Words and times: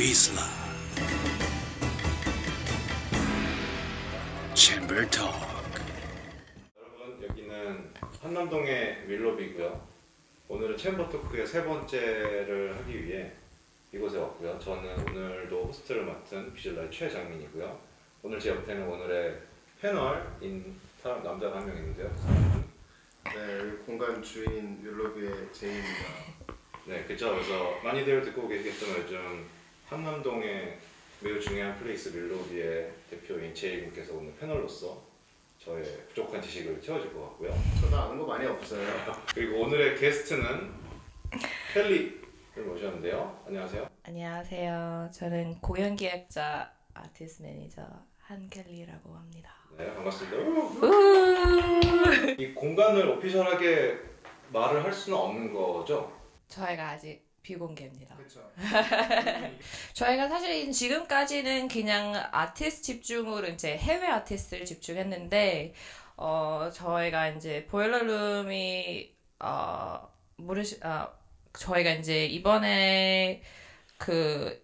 비슬라 0.00 0.40
챔버 4.54 4.94
톡 5.10 5.30
여러분 6.78 7.22
여기는 7.22 7.90
한남동의 8.22 9.04
윌로비고요. 9.06 9.86
오늘은 10.48 10.78
챔버 10.78 11.06
토크의 11.10 11.46
세 11.46 11.62
번째를 11.66 12.78
하기 12.78 13.04
위해 13.04 13.30
이곳에 13.92 14.16
왔고요. 14.16 14.58
저는 14.58 15.10
오늘도 15.10 15.64
호스트를 15.64 16.06
맡은 16.06 16.54
비즐라의 16.54 16.90
최장민이고요. 16.90 17.78
오늘 18.22 18.40
제 18.40 18.48
옆에는 18.48 18.88
오늘의 18.88 19.38
패널인 19.82 20.80
사람 21.02 21.22
남자가 21.22 21.58
한 21.58 21.66
명 21.66 21.76
있는데요. 21.76 22.10
네, 23.24 23.58
여기 23.58 23.76
공간 23.84 24.22
주인인 24.22 24.82
율로비의 24.82 25.52
제이입니다. 25.52 26.04
네, 26.86 27.04
그죠. 27.04 27.32
그래서 27.34 27.78
많이들 27.84 28.24
듣고 28.24 28.48
계시겠지만 28.48 29.02
요즘 29.02 29.59
한남동의 29.90 30.78
매우 31.18 31.40
중요한 31.40 31.76
place 31.80 32.16
윌로비의 32.16 32.92
대표인 33.10 33.52
제이분께서 33.52 34.14
오늘 34.14 34.32
패널로서 34.38 35.02
저의 35.58 35.84
부족한 36.10 36.40
지식을 36.40 36.80
채워줄 36.80 37.12
것 37.12 37.22
같고요. 37.30 37.52
저도 37.80 37.96
아는 37.96 38.16
거 38.18 38.24
많이 38.24 38.46
없어요. 38.46 38.86
그리고 39.34 39.62
오늘의 39.62 39.98
게스트는 39.98 40.70
켈리를 41.74 42.20
모셨는데요. 42.64 43.42
안녕하세요. 43.48 43.88
안녕하세요. 44.04 45.10
저는 45.12 45.60
공연 45.60 45.96
기획자 45.96 46.72
아티스트 46.94 47.42
매니저 47.42 47.84
한켈리라고 48.20 49.12
합니다. 49.12 49.56
네, 49.76 49.92
반갑습니다. 49.92 50.36
우! 50.36 50.80
이 52.38 52.54
공간을 52.54 53.08
오피셜하게 53.08 53.98
말을 54.52 54.84
할 54.84 54.92
수는 54.92 55.18
없는 55.18 55.52
거죠? 55.52 56.16
저희가 56.46 56.90
아직 56.90 57.28
비공개입니다. 57.42 58.16
그렇죠. 58.16 58.50
저희가 59.94 60.28
사실 60.28 60.70
지금까지는 60.70 61.68
그냥 61.68 62.14
아티스트 62.32 62.82
집중으로 62.82 63.48
이제 63.48 63.76
해외 63.76 64.06
아티스트를 64.06 64.64
집중했는데 64.64 65.74
어 66.16 66.70
저희가 66.72 67.28
이제 67.28 67.66
보일러룸이 67.66 69.14
어 69.40 70.08
모르시 70.36 70.78
아 70.82 71.08
저희가 71.54 71.90
이제 71.92 72.26
이번에 72.26 73.42
그 73.96 74.62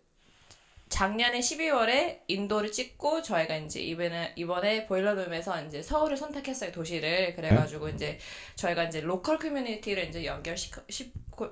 작년에 0.96 1.40
12월에 1.40 2.20
인도를 2.26 2.72
찍고 2.72 3.20
저희가 3.20 3.54
이제 3.58 3.82
이번에 3.82 4.32
이번에 4.34 4.86
보일러룸에서 4.86 5.66
이제 5.66 5.82
서울을 5.82 6.16
선택했어요 6.16 6.72
도시를. 6.72 7.36
그래가지고 7.36 7.90
이제 7.90 8.18
저희가 8.54 8.84
이제 8.84 9.02
local 9.02 9.38
community를 9.38 10.08
이제 10.08 10.24
연결시켜 10.24 10.80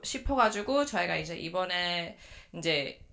싶어가지고 0.03 0.87
저희가 0.87 1.17
이제 1.17 1.37
이번에 1.37 2.17
이제 2.55 3.04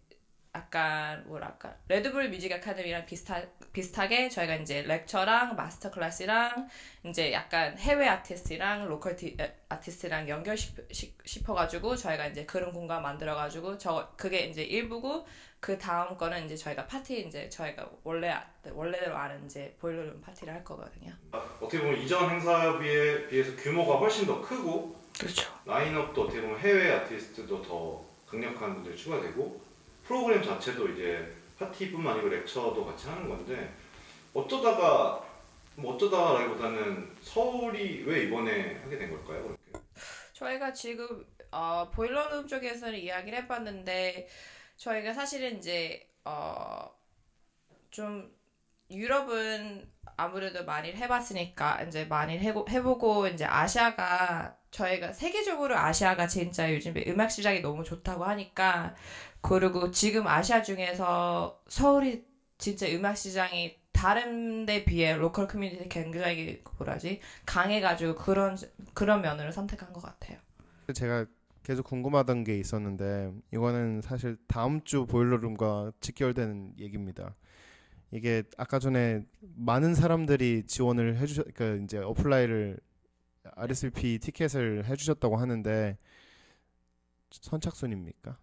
약간 0.53 1.23
뭐랄까 1.27 1.73
레드불 1.87 2.29
뮤직 2.29 2.51
아카데미랑 2.51 3.05
비슷하, 3.05 3.41
비슷하게 3.71 4.27
저희가 4.27 4.55
이제 4.55 4.81
lecture랑 4.81 5.55
master 5.55 5.89
class랑 5.89 6.67
이제 7.05 7.31
약간 7.31 7.77
해외 7.77 8.05
아티스트랑 8.09 8.85
local 8.89 9.15
티, 9.15 9.37
에, 9.39 9.55
아티스트랑 9.69 10.27
연결 10.27 10.57
싶어가지고 10.57 11.95
저희가 11.95 12.27
이제 12.27 12.45
그런 12.45 12.73
공간 12.73 13.01
만들어가지고 13.01 13.77
저 13.77 14.11
그게 14.17 14.41
이제 14.41 14.61
일부고 14.63 15.25
그 15.61 15.77
다음 15.77 16.17
거는 16.17 16.45
이제 16.45 16.57
저희가 16.57 16.85
파티 16.85 17.21
이제 17.21 17.47
저희가 17.47 17.89
원래 18.03 18.29
아- 18.29 18.45
원래대로 18.73 19.15
아는 19.15 19.45
이제 19.45 19.73
보일러룸 19.79 20.19
파티를 20.19 20.53
할 20.53 20.63
거거든요. 20.65 21.13
아, 21.31 21.37
어떻게 21.61 21.79
보면 21.79 21.97
이전 22.01 22.29
행사에 22.29 22.77
비해, 22.77 23.25
비해서 23.29 23.55
규모가 23.55 23.99
훨씬 23.99 24.25
더 24.25 24.41
크고 24.41 24.99
그렇죠. 25.17 25.49
라인업도 25.65 26.23
어떻게 26.23 26.41
보면 26.41 26.59
해외 26.59 26.91
아티스트도 26.91 27.61
더 27.61 28.05
강력한 28.27 28.73
분들이 28.73 28.97
추가되고 28.97 29.70
프로그램 30.11 30.43
자체도 30.43 30.89
이제 30.89 31.33
파티뿐만 31.57 32.15
아니고 32.15 32.27
렉처도 32.27 32.85
같이 32.85 33.07
하는 33.07 33.29
건데 33.29 33.73
어쩌다가 34.33 35.23
뭐 35.77 35.95
어쩌다라기보다는 35.95 37.15
서울이 37.21 38.03
왜 38.05 38.23
이번에 38.23 38.75
하게 38.83 38.97
된 38.97 39.09
걸까요? 39.09 39.43
그렇게? 39.43 39.85
저희가 40.33 40.73
지금 40.73 41.25
어, 41.49 41.89
보일러룸 41.93 42.45
쪽에서는 42.45 42.99
이야기를 42.99 43.43
해봤는데 43.43 44.27
저희가 44.75 45.13
사실은 45.13 45.59
이제 45.59 46.09
어, 46.25 46.93
좀 47.89 48.35
유럽은 48.89 49.89
아무래도 50.17 50.65
많이 50.65 50.91
해봤으니까 50.91 51.83
이제 51.83 52.03
많이 52.03 52.37
해보, 52.37 52.65
해보고 52.69 53.27
이제 53.27 53.45
아시아가 53.45 54.57
저희가 54.71 55.13
세계적으로 55.13 55.77
아시아가 55.77 56.27
진짜 56.27 56.73
요즘에 56.73 57.05
음악 57.07 57.29
시장이 57.29 57.61
너무 57.61 57.83
좋다고 57.83 58.23
하니까 58.23 58.95
그리고 59.41 59.91
지금 59.91 60.27
아시아 60.27 60.61
중에서 60.61 61.61
서울이 61.67 62.25
진짜 62.57 62.87
음악 62.89 63.17
시장이 63.17 63.75
다른 63.91 64.65
데 64.65 64.85
비해 64.85 65.15
local 65.15 65.47
community 65.47 65.87
굉장히 65.89 66.63
뭐라지 66.77 67.19
강해가지고 67.45 68.15
그런 68.15 68.57
그런 68.93 69.21
면으로 69.21 69.51
선택한 69.51 69.93
것 69.93 70.01
같아요. 70.01 70.37
제가 70.93 71.25
계속 71.63 71.83
궁금하던 71.83 72.43
게 72.43 72.57
있었는데 72.57 73.31
이거는 73.53 74.01
사실 74.01 74.37
다음 74.47 74.83
주 74.83 75.05
보일러룸과 75.05 75.91
직결되는 75.99 76.73
얘기입니다. 76.79 77.35
이게 78.11 78.43
아까 78.57 78.79
전에 78.79 79.21
많은 79.55 79.95
사람들이 79.95 80.63
지원을 80.65 81.17
해주셨, 81.17 81.53
그 81.53 81.81
이제 81.83 81.97
apply를 81.99 82.77
RSVP 83.43 84.19
티켓을 84.19 84.85
해주셨다고 84.85 85.37
하는데 85.37 85.97
선착순입니까? 87.31 88.37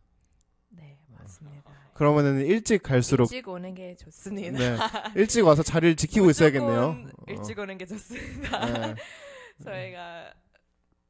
네 0.70 0.98
맞습니다. 1.08 1.72
그러면은 1.94 2.44
일찍 2.44 2.82
갈수록 2.82 3.24
일찍 3.32 3.48
오는 3.48 3.74
게 3.74 3.96
좋습니다. 3.96 4.58
네 4.58 4.78
일찍 5.16 5.44
와서 5.44 5.62
자리를 5.62 5.96
지키고 5.96 6.30
있어야겠네요. 6.30 7.06
일찍 7.26 7.58
오는 7.58 7.76
게 7.78 7.86
좋습니다. 7.86 8.58
어, 8.58 8.66
네. 8.66 8.94
저희가 9.62 10.32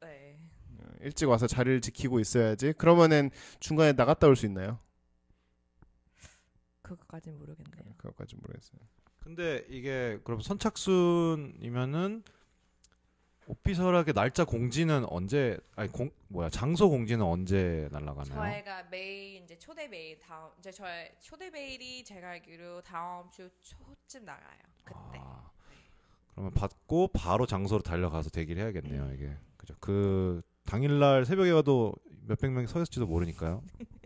네. 0.01 0.39
일찍 1.01 1.27
와서 1.29 1.47
자리를 1.47 1.81
지키고 1.81 2.19
있어야지. 2.19 2.73
그러면은 2.73 3.29
중간에 3.59 3.93
나갔다 3.93 4.27
올 4.27 4.35
수 4.35 4.45
있나요? 4.45 4.79
그거까진 6.81 7.37
모르겠네요. 7.37 7.93
그것까지 7.97 8.35
모르겠어요. 8.35 8.79
근데 9.19 9.63
이게 9.69 10.19
그럼 10.23 10.41
선착순이면은 10.41 12.23
오피셜하게 13.49 14.13
날짜 14.13 14.45
공지는 14.45 15.05
언제 15.09 15.57
아니 15.75 15.91
공 15.91 16.11
뭐야 16.27 16.49
장소 16.49 16.87
공지는 16.87 17.25
언제 17.25 17.89
날라가나요? 17.91 18.35
저희가 18.35 18.83
메일 18.91 19.41
이제 19.43 19.57
초대 19.57 19.87
메일 19.87 20.19
다음 20.19 20.51
이제 20.59 20.71
저희 20.71 21.09
초대 21.19 21.49
메일이 21.49 22.03
제가 22.03 22.29
알기로 22.29 22.81
다음 22.83 23.27
주 23.31 23.49
초쯤 23.59 24.23
나가요. 24.25 24.59
그때. 24.83 25.19
아, 25.19 25.49
그러면 26.33 26.53
받고 26.53 27.07
바로 27.07 27.47
장소로 27.47 27.81
달려가서 27.81 28.29
대기를 28.29 28.61
해야겠네요. 28.61 29.13
이게 29.15 29.35
그죠? 29.57 29.73
그 29.79 30.43
당일날 30.65 31.25
새벽에 31.25 31.51
가도 31.51 31.93
몇백 32.27 32.51
명이 32.51 32.67
서 32.67 32.79
있을지도 32.79 33.07
모르니까요. 33.07 33.63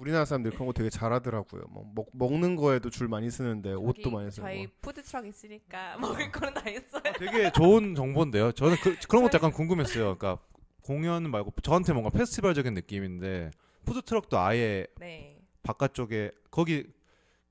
우리나라 0.00 0.24
사람들 0.24 0.52
그런 0.52 0.66
거 0.66 0.72
되게 0.72 0.88
잘하더라고요. 0.88 1.64
뭐 1.68 1.84
먹, 1.94 2.08
먹는 2.14 2.56
거에도 2.56 2.88
줄 2.88 3.06
많이 3.06 3.30
서는데 3.30 3.74
옷도 3.74 4.10
많이 4.10 4.30
서고. 4.30 4.46
저희 4.46 4.66
푸드 4.80 5.02
트럭 5.02 5.26
있으니까 5.26 5.98
먹을 5.98 6.32
거는 6.32 6.54
다 6.54 6.70
있어요. 6.70 7.02
되게 7.18 7.52
좋은 7.52 7.94
정보인데요. 7.94 8.52
저는 8.52 8.76
그, 8.82 8.96
그런 9.06 9.22
것도 9.24 9.36
약간 9.36 9.52
궁금했어요. 9.52 10.16
그러니까 10.16 10.38
공연 10.82 11.30
말고 11.30 11.52
저한테 11.62 11.92
뭔가 11.92 12.08
페스티벌적인 12.08 12.72
느낌인데 12.72 13.50
푸드 13.84 14.00
트럭도 14.00 14.38
아예 14.38 14.86
네. 14.98 15.38
바깥쪽에 15.62 16.30
거기 16.50 16.86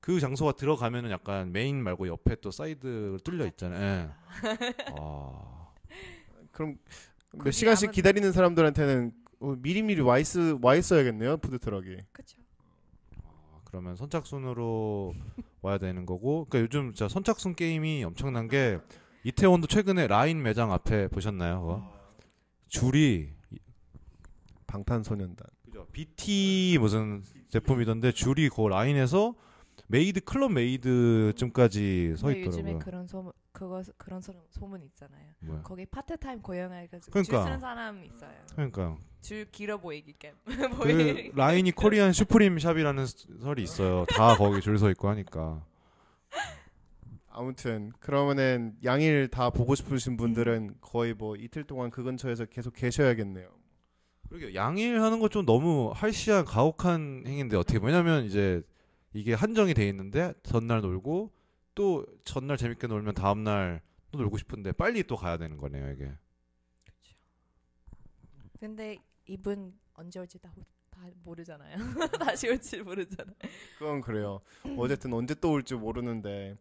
그 0.00 0.18
장소가 0.18 0.52
들어가면은 0.52 1.12
약간 1.12 1.52
메인 1.52 1.80
말고 1.80 2.08
옆에 2.08 2.34
또 2.40 2.50
사이드 2.50 3.18
뚫려 3.22 3.46
있잖아요. 3.46 3.80
예. 3.84 4.74
아, 4.98 5.68
그럼 6.50 6.78
몇 7.32 7.52
시간씩 7.52 7.92
기다리는 7.92 8.32
사람들한테는 8.32 9.12
어, 9.40 9.54
미리미리 9.58 10.02
와, 10.02 10.18
있, 10.18 10.26
와 10.60 10.74
있어야겠네요. 10.74 11.38
푸드 11.38 11.58
트럭이. 11.58 11.96
그렇죠. 12.12 12.39
그러면 13.70 13.96
선착순으로 13.96 15.14
와야 15.62 15.78
되는 15.78 16.04
거고. 16.04 16.46
그러니까 16.46 16.60
요즘 16.60 16.92
진짜 16.92 17.08
선착순 17.08 17.54
게임이 17.54 18.04
엄청난 18.04 18.48
게 18.48 18.78
이태원도 19.24 19.66
최근에 19.68 20.06
라인 20.08 20.42
매장 20.42 20.72
앞에 20.72 21.08
보셨나요? 21.08 21.60
그거? 21.60 21.92
줄이 22.68 23.32
방탄소년단. 24.66 25.46
그죠? 25.64 25.86
BT 25.92 26.78
무슨 26.80 27.22
제품이던데 27.48 28.12
줄이 28.12 28.48
그 28.48 28.62
라인에서 28.66 29.34
메이드 29.88 30.20
클럽 30.20 30.52
메이드쯤까지 30.52 32.14
서 32.16 32.26
근데 32.26 32.40
요즘에 32.46 32.60
있더라고요. 32.60 32.78
그런 32.78 33.06
소문 33.06 33.32
그거 33.52 33.82
그런 33.98 34.20
소문, 34.20 34.42
소문 34.50 34.82
있잖아요. 34.82 35.32
뭐야? 35.40 35.62
거기 35.62 35.86
파트타임 35.86 36.42
고용해가지고 36.42 37.12
그러니까. 37.12 37.38
줄 37.38 37.44
쓰는 37.44 37.60
사람 37.60 38.04
있어요. 38.04 38.32
그러니까 38.52 38.96
줄 39.20 39.44
길어 39.50 39.78
보이기 39.78 40.14
게 40.18 40.34
그 40.44 41.30
라인이 41.34 41.70
코리안 41.72 42.12
슈프림 42.12 42.58
샵이라는 42.58 43.06
설이 43.40 43.62
있어요. 43.62 44.04
다 44.06 44.34
거기 44.36 44.60
줄 44.60 44.78
서 44.78 44.90
있고 44.90 45.08
하니까. 45.08 45.64
아무튼 47.28 47.92
그러면은 48.00 48.76
양일 48.84 49.28
다 49.28 49.50
보고 49.50 49.74
싶으신 49.74 50.16
분들은 50.16 50.76
거의 50.80 51.14
뭐 51.14 51.36
이틀 51.36 51.64
동안 51.64 51.90
그 51.90 52.02
근처에서 52.02 52.46
계속 52.46 52.74
계셔야겠네요. 52.74 53.48
그러게 54.28 54.54
양일 54.54 55.00
하는 55.00 55.20
거좀 55.20 55.44
너무 55.46 55.92
할시한 55.94 56.44
가혹한 56.44 57.24
행위인데 57.26 57.56
어떻게 57.56 57.78
왜냐면 57.82 58.24
이제 58.24 58.62
이게 59.12 59.34
한정이 59.34 59.74
돼 59.74 59.88
있는데 59.88 60.34
전날 60.42 60.80
놀고 60.80 61.32
또 61.74 62.06
전날 62.24 62.56
재밌게 62.56 62.86
놀면 62.86 63.14
다음 63.14 63.44
날 63.44 63.80
또 64.12 64.18
놀고 64.18 64.38
싶은데 64.38 64.72
빨리 64.72 65.04
또 65.04 65.14
가야 65.16 65.36
되는 65.36 65.56
거네요 65.56 65.92
이게. 65.92 66.10
근데 68.58 68.98
이분 69.30 69.78
언제 69.94 70.18
올지 70.18 70.40
다, 70.40 70.52
다 70.90 71.02
모르잖아요. 71.22 71.76
다시 72.18 72.48
올지 72.48 72.82
모르잖아요. 72.82 73.36
그건 73.78 74.00
그래요. 74.00 74.40
어쨌든 74.76 75.12
언제 75.12 75.36
또 75.36 75.52
올지 75.52 75.74
모르는데 75.74 76.56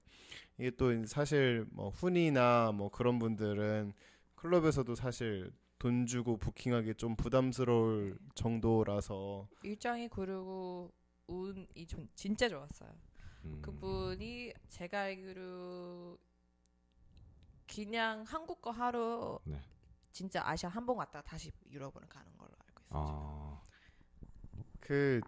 이게 0.59 0.69
또 0.71 1.03
사실 1.07 1.65
뭐 1.71 1.89
훈이나 1.89 2.71
뭐 2.71 2.89
그런 2.89 3.17
분들은 3.17 3.93
클럽에서도 4.35 4.93
사실 4.93 5.51
돈 5.79 6.05
주고 6.05 6.37
부킹하기 6.37 6.93
좀 6.95 7.15
부담스러울 7.15 8.19
정도라서 8.35 9.47
일정이 9.63 10.07
그리고 10.07 10.91
운이 11.25 11.87
좀 11.87 12.07
진짜 12.13 12.47
좋았어요. 12.47 12.91
음. 13.45 13.61
그분이 13.63 14.53
제가 14.67 15.01
알기로 15.01 16.19
그냥 17.65 18.23
한국 18.27 18.61
거 18.61 18.69
하루 18.69 19.39
네. 19.45 19.59
진짜 20.11 20.41
아시아 20.45 20.69
한번 20.69 20.97
갔다 20.97 21.21
다시 21.21 21.51
유럽으로 21.71 22.05
가는 22.07 22.27
걸로 22.37 22.51
알고 22.51 22.81
있어요. 22.81 22.89
아, 22.89 23.61
그 24.79 25.21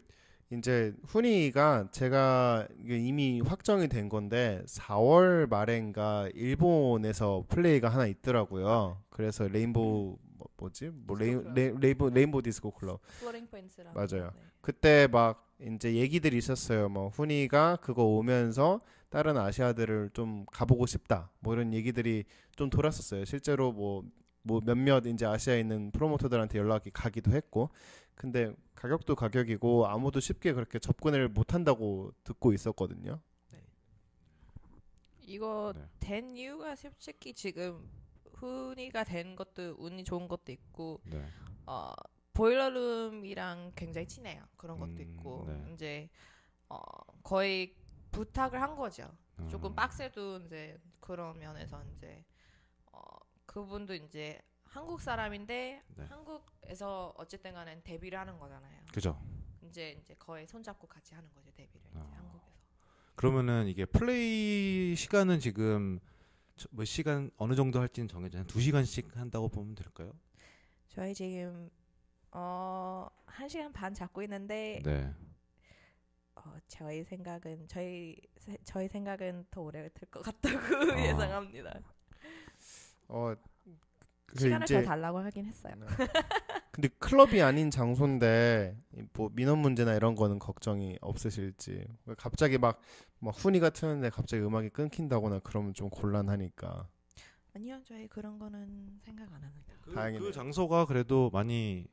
이제 0.51 0.93
훈이가 1.05 1.89
제가 1.91 2.67
이미 2.83 3.39
확정이 3.41 3.87
된 3.87 4.09
건데 4.09 4.61
4월 4.67 5.49
말엔가 5.49 6.29
일본에서 6.33 7.45
플레이가 7.47 7.87
하나 7.89 8.05
있더라고요. 8.05 9.01
그래서 9.09 9.47
레인보우 9.47 10.17
뭐, 10.33 10.47
뭐지? 10.57 10.89
뭐 10.93 11.17
레인 11.17 11.53
레, 11.53 11.73
레인보 11.79 12.09
레인보 12.09 12.41
디스코 12.41 12.71
클럽. 12.71 12.99
플로팅 13.19 13.47
포인트랑 13.47 13.93
맞아요. 13.93 14.31
네. 14.35 14.41
그때 14.59 15.07
막 15.07 15.47
이제 15.61 15.93
얘기들이 15.93 16.37
있었어요. 16.37 16.89
뭐 16.89 17.07
훈이가 17.09 17.77
그거 17.77 18.03
오면서 18.03 18.81
다른 19.09 19.37
아시아들을 19.37 20.09
좀 20.13 20.45
가보고 20.51 20.85
싶다. 20.85 21.29
뭐 21.39 21.53
이런 21.53 21.73
얘기들이 21.73 22.25
좀 22.55 22.69
돌았었어요. 22.69 23.23
실제로 23.25 23.71
뭐 23.71 24.03
뭐 24.43 24.61
몇몇 24.61 25.05
이제 25.05 25.25
아시아에 25.25 25.59
있는 25.59 25.91
프로모터들한테 25.91 26.57
연락이 26.57 26.91
가기도 26.91 27.31
했고. 27.31 27.69
근데 28.15 28.53
가격도 28.75 29.15
가격이고 29.15 29.87
아무도 29.87 30.19
쉽게 30.19 30.53
그렇게 30.53 30.79
접근을 30.79 31.29
못 31.29 31.53
한다고 31.53 32.11
듣고 32.23 32.53
있었거든요. 32.53 33.19
이거 35.31 35.73
네. 35.75 35.87
된 35.99 36.35
이유가 36.35 36.75
솔직히 36.75 37.33
지금 37.33 37.89
훈이가 38.33 39.03
된 39.05 39.35
것도 39.35 39.75
운이 39.77 40.03
좋은 40.03 40.27
것도 40.27 40.51
있고 40.51 40.99
네. 41.05 41.23
어 41.65 41.93
보일러룸이랑 42.33 43.71
굉장히 43.75 44.07
친해요. 44.07 44.43
그런 44.57 44.79
것도 44.79 44.91
음, 44.91 45.01
있고 45.01 45.45
네. 45.47 45.73
이제 45.73 46.09
어 46.67 46.77
거의 47.23 47.75
부탁을 48.11 48.61
한 48.61 48.75
거죠. 48.75 49.09
조금 49.49 49.71
음. 49.71 49.75
빡세도 49.75 50.41
이제 50.45 50.77
그런 50.99 51.39
면에서 51.39 51.81
이제 51.95 52.07
어 52.17 52.30
그분도 53.55 53.93
이제 53.95 54.39
한국 54.63 55.01
사람인데 55.01 55.81
네. 55.97 56.03
한국에서 56.05 57.13
어쨌든 57.17 57.53
간에 57.53 57.81
데뷔를 57.83 58.17
하는 58.17 58.39
거잖아요. 58.39 58.79
그죠. 58.93 59.21
이제 59.61 59.91
이제 60.01 60.15
거의 60.17 60.47
손잡고 60.47 60.87
같이 60.87 61.13
하는 61.13 61.29
거죠 61.33 61.51
데뷔를 61.51 61.81
이제 61.89 61.99
아. 61.99 62.09
한국에서. 62.15 62.51
그러면은 63.15 63.67
이게 63.67 63.83
플레이 63.85 64.95
시간은 64.95 65.39
지금 65.41 65.99
저- 66.55 66.69
몇 66.71 66.85
시간 66.85 67.29
어느 67.35 67.53
정도 67.55 67.81
할지는 67.81 68.07
정해져 68.07 68.39
한 68.39 68.47
2시간씩 68.47 69.15
한다고 69.15 69.49
보면 69.49 69.75
될까요? 69.75 70.13
저희 70.87 71.13
지금 71.13 71.69
어한 72.31 73.49
시간 73.49 73.73
반 73.73 73.93
잡고 73.93 74.23
있는데 74.23 74.79
네. 74.85 75.13
어, 76.35 76.55
저희 76.69 77.03
생각은 77.03 77.67
저희 77.67 78.15
세- 78.37 78.57
저희 78.63 78.87
생각은 78.87 79.45
더 79.51 79.61
오래 79.61 79.89
될 79.89 80.09
것 80.09 80.21
같다고 80.21 80.57
아. 80.93 80.95
예상합니다. 81.05 81.81
어, 83.11 83.33
그 84.25 84.39
시간을 84.39 84.63
이제- 84.63 84.81
더 84.81 84.87
달라고 84.87 85.19
하긴 85.19 85.45
했어요. 85.45 85.73
네. 85.77 85.85
근데 86.71 86.87
클럽이 86.99 87.41
아닌 87.41 87.69
장소인데 87.69 88.77
이뭐 88.95 89.29
민원 89.33 89.59
문제나 89.59 89.93
이런 89.93 90.15
거는 90.15 90.39
걱정이 90.39 90.97
없으실지. 91.01 91.85
갑자기 92.17 92.57
막 92.57 92.79
막 93.23 93.35
훈이가 93.35 93.69
트는데 93.69 94.09
갑자기 94.09 94.41
음악이 94.41 94.69
끊긴다거나 94.69 95.41
그러면 95.43 95.75
좀 95.75 95.91
곤란하니까. 95.91 96.87
아니요, 97.53 97.79
저희 97.85 98.07
그런 98.07 98.39
거는 98.39 98.99
생각 99.03 99.31
안 99.31 99.43
합니다. 99.43 99.73
그, 99.81 99.93
다행이네요. 99.93 100.27
그 100.29 100.33
장소가 100.33 100.85
그래도 100.87 101.29
많이 101.31 101.85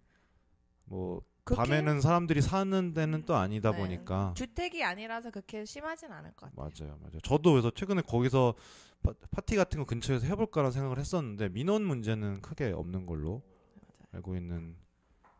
뭐 0.87 1.20
밤에는 1.44 2.00
사람들이 2.00 2.41
사는 2.41 2.94
데는 2.94 3.26
또 3.26 3.37
아니다 3.37 3.73
네. 3.73 3.76
보니까 3.79 4.32
주택이 4.37 4.82
아니라서 4.85 5.31
그렇게 5.31 5.67
심하진 5.67 6.12
않을 6.12 6.32
것 6.32 6.50
같아요. 6.55 6.70
맞아요, 6.87 6.99
맞아요. 7.03 7.20
저도 7.23 7.53
그래서 7.53 7.70
최근에 7.73 8.00
거기서 8.03 8.55
파, 9.02 9.12
파티 9.30 9.56
같은 9.56 9.78
거 9.80 9.84
근처에서 9.86 10.26
해볼까라는 10.26 10.72
생각을 10.72 10.98
했었는데 10.98 11.48
민원 11.50 11.84
문제는 11.84 12.40
크게 12.42 12.72
없는 12.72 13.06
걸로 13.06 13.42
맞아요. 13.74 14.08
알고 14.12 14.36
있는 14.36 14.76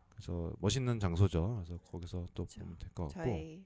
그래서 0.09 0.53
멋있는 0.59 0.99
장소죠. 0.99 1.63
그래서 1.65 1.77
거기서 1.91 2.25
또 2.33 2.45
그렇죠. 2.45 2.59
보면 2.61 2.77
될 2.77 2.89
것 2.93 3.07
같고. 3.07 3.19
저희 3.23 3.65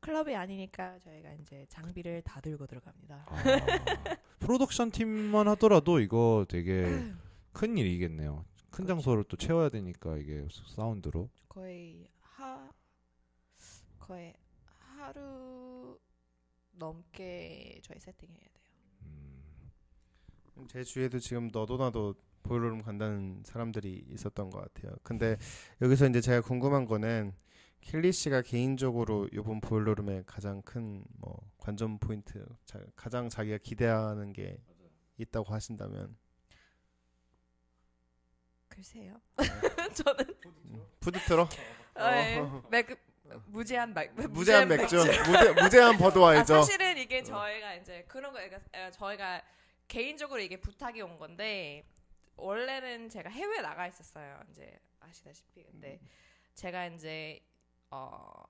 클럽이 0.00 0.36
아니니까 0.36 0.98
저희가 1.00 1.32
이제 1.34 1.66
장비를 1.68 2.22
다 2.22 2.40
들고 2.40 2.66
들어갑니다. 2.66 3.26
아, 3.28 4.16
프로덕션 4.38 4.90
팀만 4.92 5.48
하더라도 5.48 5.98
이거 6.00 6.46
되게 6.48 7.12
큰 7.52 7.76
일이겠네요. 7.76 8.44
큰 8.70 8.84
그렇죠. 8.84 8.86
장소를 9.02 9.24
또 9.24 9.36
채워야 9.36 9.68
되니까 9.70 10.16
이게 10.18 10.46
사운드로. 10.68 11.28
거의 11.48 12.08
하 12.20 12.70
거의 13.98 14.34
하루 14.68 15.98
넘게 16.72 17.80
저희 17.82 17.98
세팅해야 17.98 18.46
제 20.68 20.82
주위에도 20.84 21.18
지금 21.18 21.48
너도 21.52 21.76
나도 21.76 22.14
보일러룸 22.42 22.82
간다는 22.82 23.42
사람들이 23.44 24.04
있었던 24.08 24.50
것 24.50 24.60
같아요. 24.72 24.96
근데 25.02 25.36
여기서 25.82 26.06
이제 26.08 26.20
제가 26.20 26.40
궁금한 26.40 26.84
거는 26.86 27.32
켈리 27.80 28.12
씨가 28.12 28.42
개인적으로 28.42 29.28
이번 29.32 29.60
보일러룸의 29.60 30.24
가장 30.26 30.62
큰 30.62 31.04
뭐 31.18 31.38
관전 31.58 31.98
포인트, 31.98 32.44
자, 32.64 32.80
가장 32.94 33.28
자기가 33.28 33.58
기대하는 33.58 34.32
게 34.32 34.58
있다고 35.18 35.52
하신다면? 35.52 36.16
글쎄요. 38.68 39.20
저는 39.94 40.34
푸드 41.00 41.18
네, 41.96 42.40
맥 42.70 42.86
무제한 43.46 43.94
맥 43.94 44.12
무제한 44.30 44.68
맥주, 44.68 44.96
무제, 44.96 45.62
무제한 45.62 45.96
버드와이저. 45.96 46.54
아, 46.54 46.62
사실은 46.62 46.96
이게 46.98 47.22
저희가 47.22 47.74
이제 47.74 48.04
그런 48.06 48.32
거 48.32 48.38
그러니까 48.38 48.60
에, 48.74 48.90
저희가 48.90 49.42
개인적으로 49.88 50.40
이게 50.40 50.60
부탁이 50.60 51.00
온 51.02 51.18
건데 51.18 51.84
원래는 52.36 53.08
제가 53.08 53.30
해외 53.30 53.60
나가 53.60 53.86
있었어요. 53.86 54.40
이제 54.50 54.78
아시다시피 55.00 55.64
근데 55.64 56.00
제가 56.54 56.86
이제 56.86 57.40
어 57.90 58.42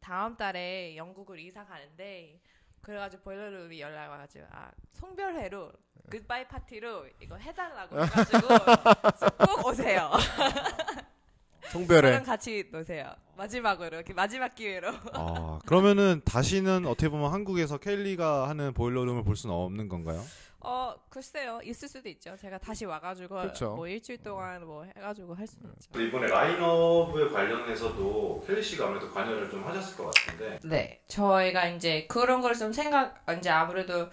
다음 0.00 0.36
달에 0.36 0.96
영국을 0.96 1.38
이사 1.38 1.64
가는데 1.64 2.40
그래가지고 2.80 3.22
보일러룸이 3.22 3.80
연락 3.80 4.10
와가지고 4.10 4.46
아 4.50 4.70
송별회로 4.88 5.72
굿바이 6.10 6.48
파티로 6.48 7.08
이거 7.20 7.36
해달라고 7.36 8.02
해가지고 8.02 8.48
그래서 9.02 9.30
꼭 9.38 9.66
오세요. 9.66 10.10
송별회. 11.70 12.22
같이 12.22 12.68
노세요. 12.72 13.14
마지막으로 13.36 13.96
이렇게 13.98 14.12
마지막 14.12 14.54
기회로. 14.54 14.92
아 15.12 15.60
그러면은 15.66 16.20
다시는 16.24 16.84
어떻게 16.84 17.08
보면 17.08 17.32
한국에서 17.32 17.78
켈리가 17.78 18.48
하는 18.48 18.74
보일러룸을 18.74 19.22
볼 19.22 19.36
수는 19.36 19.54
없는 19.54 19.88
건가요? 19.88 20.20
어 20.62 20.94
글쎄요 21.08 21.60
있을 21.64 21.88
수도 21.88 22.08
있죠. 22.10 22.36
제가 22.36 22.58
다시 22.58 22.84
와가지고 22.84 23.40
그쵸. 23.42 23.74
뭐 23.76 23.88
일주일 23.88 24.22
동안 24.22 24.64
뭐 24.66 24.84
해가지고 24.84 25.34
할 25.34 25.46
수는 25.46 25.70
있죠. 25.80 26.00
이번에 26.00 26.26
라인업에 26.26 27.28
관련해서도 27.28 28.44
켈리 28.46 28.62
씨가 28.62 28.86
아무래도 28.86 29.10
관여를 29.12 29.48
좀 29.50 29.64
하셨을 29.66 29.96
것 29.96 30.14
같은데 30.14 30.60
네, 30.64 31.02
저희가 31.08 31.66
이제 31.68 32.06
그런 32.06 32.40
걸 32.42 32.50
좀 32.54 32.72
생각 32.72 33.24
이제 33.38 33.48
아무래도 33.48 34.08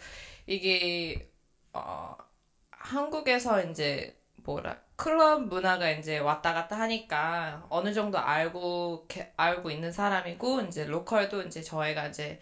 이게 0.45 1.29
어 1.73 2.15
한국에서 2.69 3.61
이제 3.65 4.17
뭐라 4.37 4.77
클럽 4.95 5.43
문화가 5.47 5.89
이제 5.91 6.17
왔다 6.19 6.53
갔다 6.53 6.79
하니까 6.79 7.65
어느 7.69 7.93
정도 7.93 8.17
알고 8.17 9.05
게- 9.07 9.33
알고 9.35 9.69
있는 9.69 9.91
사람이고 9.91 10.61
이제 10.61 10.85
local도 10.85 11.41
이제 11.43 11.61
저희가 11.61 12.07
이제 12.07 12.39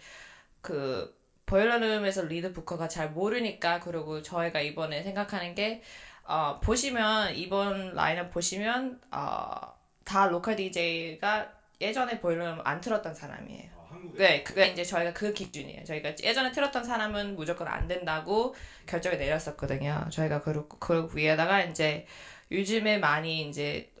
그 0.60 1.14
보일러룸에서 1.46 2.22
lead 2.22 2.52
booker가 2.52 2.88
잘 2.88 3.10
모르니까 3.10 3.80
그리고 3.80 4.20
저희가 4.20 4.60
이번에 4.60 5.02
생각하는 5.02 5.54
게 5.54 5.82
어, 6.24 6.58
보시면 6.60 7.36
이번 7.36 7.94
라인업 7.94 8.30
보시면 8.32 9.00
어, 9.12 9.74
다 10.04 10.26
로컬 10.26 10.56
DJ가 10.56 11.52
예전에 11.80 12.20
보일러룸 12.20 12.60
안 12.64 12.80
틀었던 12.80 13.14
사람이에요. 13.14 13.70
어, 13.76 13.88
한국에 13.90 14.18
네, 14.18 14.42
그게 14.42 14.66
이제 14.68 14.82
저희가 14.82 15.12
그 15.12 15.32
기준이에요. 15.32 15.84
저희가 15.84 16.14
예전에 16.22 16.50
틀었던 16.50 16.82
사람은 16.82 17.36
무조건 17.36 17.68
안 17.68 17.86
된다고 17.86 18.54
결정을 18.86 19.18
내렸었거든요. 19.18 20.08
저희가 20.10 20.40
그, 20.42 20.66
그 20.80 21.08
위에다가 21.14 21.62
이제 21.62 22.06
요즘에 22.50 22.98
많이 22.98 23.48
이제 23.48 23.92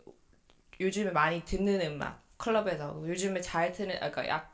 요즘에 0.80 1.10
많이 1.12 1.44
듣는 1.44 1.80
음악 1.82 2.22
클럽에서 2.38 3.02
요즘에 3.06 3.40
잘 3.40 3.72
트는 3.72 3.96
아까 4.02 4.26
약 4.28 4.52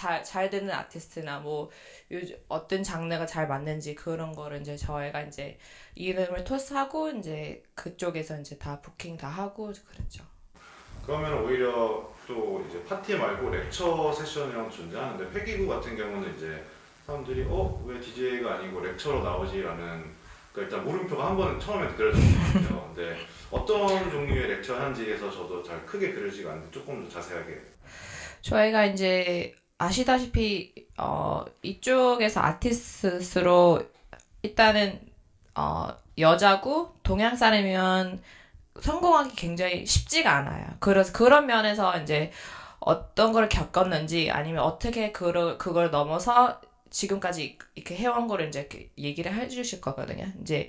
다, 0.00 0.22
잘 0.22 0.48
되는 0.48 0.70
아티스트나 0.72 1.40
뭐 1.40 1.68
요즘 2.10 2.34
어떤 2.48 2.82
장르가 2.82 3.26
잘 3.26 3.46
맞는지 3.46 3.94
그런 3.94 4.32
거를 4.32 4.62
이제 4.62 4.74
저희가 4.74 5.20
이제 5.22 5.58
이름을 5.94 6.42
토스하고 6.44 7.10
이제 7.10 7.62
그쪽에서 7.74 8.40
이제 8.40 8.56
다 8.56 8.80
부킹 8.80 9.18
다 9.18 9.28
하고 9.28 9.66
그랬죠. 9.92 10.24
그러면 11.04 11.44
오히려 11.44 12.08
또 12.26 12.64
이제 12.68 12.82
파티 12.84 13.14
말고 13.16 13.50
lecture 13.50 14.12
session이랑 14.12 14.70
존재하는데 14.70 15.38
회기구 15.38 15.66
같은 15.68 15.94
경우는 15.96 16.34
이제 16.36 16.64
사람들이 17.06 17.46
어 17.50 17.82
왜 17.84 18.00
DJ가 18.00 18.54
아니고 18.54 18.80
lecture로 18.80 19.22
나오지라는 19.22 20.04
그 20.54 20.62
일단 20.62 20.82
물음표가 20.84 21.26
한 21.26 21.36
번은 21.36 21.60
처음에 21.60 21.88
그려졌거든요. 21.94 22.94
근데 22.94 23.18
어떤 23.50 24.10
종류의 24.10 24.48
lecture 24.48 24.76
하는지에서 24.80 25.30
저도 25.30 25.62
잘 25.62 25.84
크게 25.84 26.12
그려지가 26.12 26.52
않는데 26.52 26.70
조금 26.70 27.04
더 27.04 27.10
자세하게 27.10 27.60
저희가 28.40 28.86
이제 28.86 29.54
아시다시피 29.80 30.74
어 30.98 31.42
이쪽에서 31.62 32.42
아티스트로 32.42 33.82
일단은 34.42 35.00
어 35.54 35.88
여자고 36.18 36.94
동양 37.02 37.34
사람이면 37.34 38.20
성공하기 38.78 39.36
굉장히 39.36 39.86
쉽지가 39.86 40.30
않아요. 40.36 40.66
그래서 40.80 41.14
그런 41.14 41.46
면에서 41.46 41.98
이제 42.02 42.30
어떤 42.78 43.32
걸 43.32 43.48
겪었는지 43.48 44.30
아니면 44.30 44.64
어떻게 44.64 45.12
그걸 45.12 45.56
그걸 45.56 45.90
넘어서 45.90 46.60
지금까지 46.90 47.56
이렇게 47.74 47.96
해온 47.96 48.26
거를 48.26 48.48
이제 48.48 48.68
얘기를 48.98 49.34
해주실 49.34 49.80
거거든요. 49.80 50.26
이제 50.42 50.68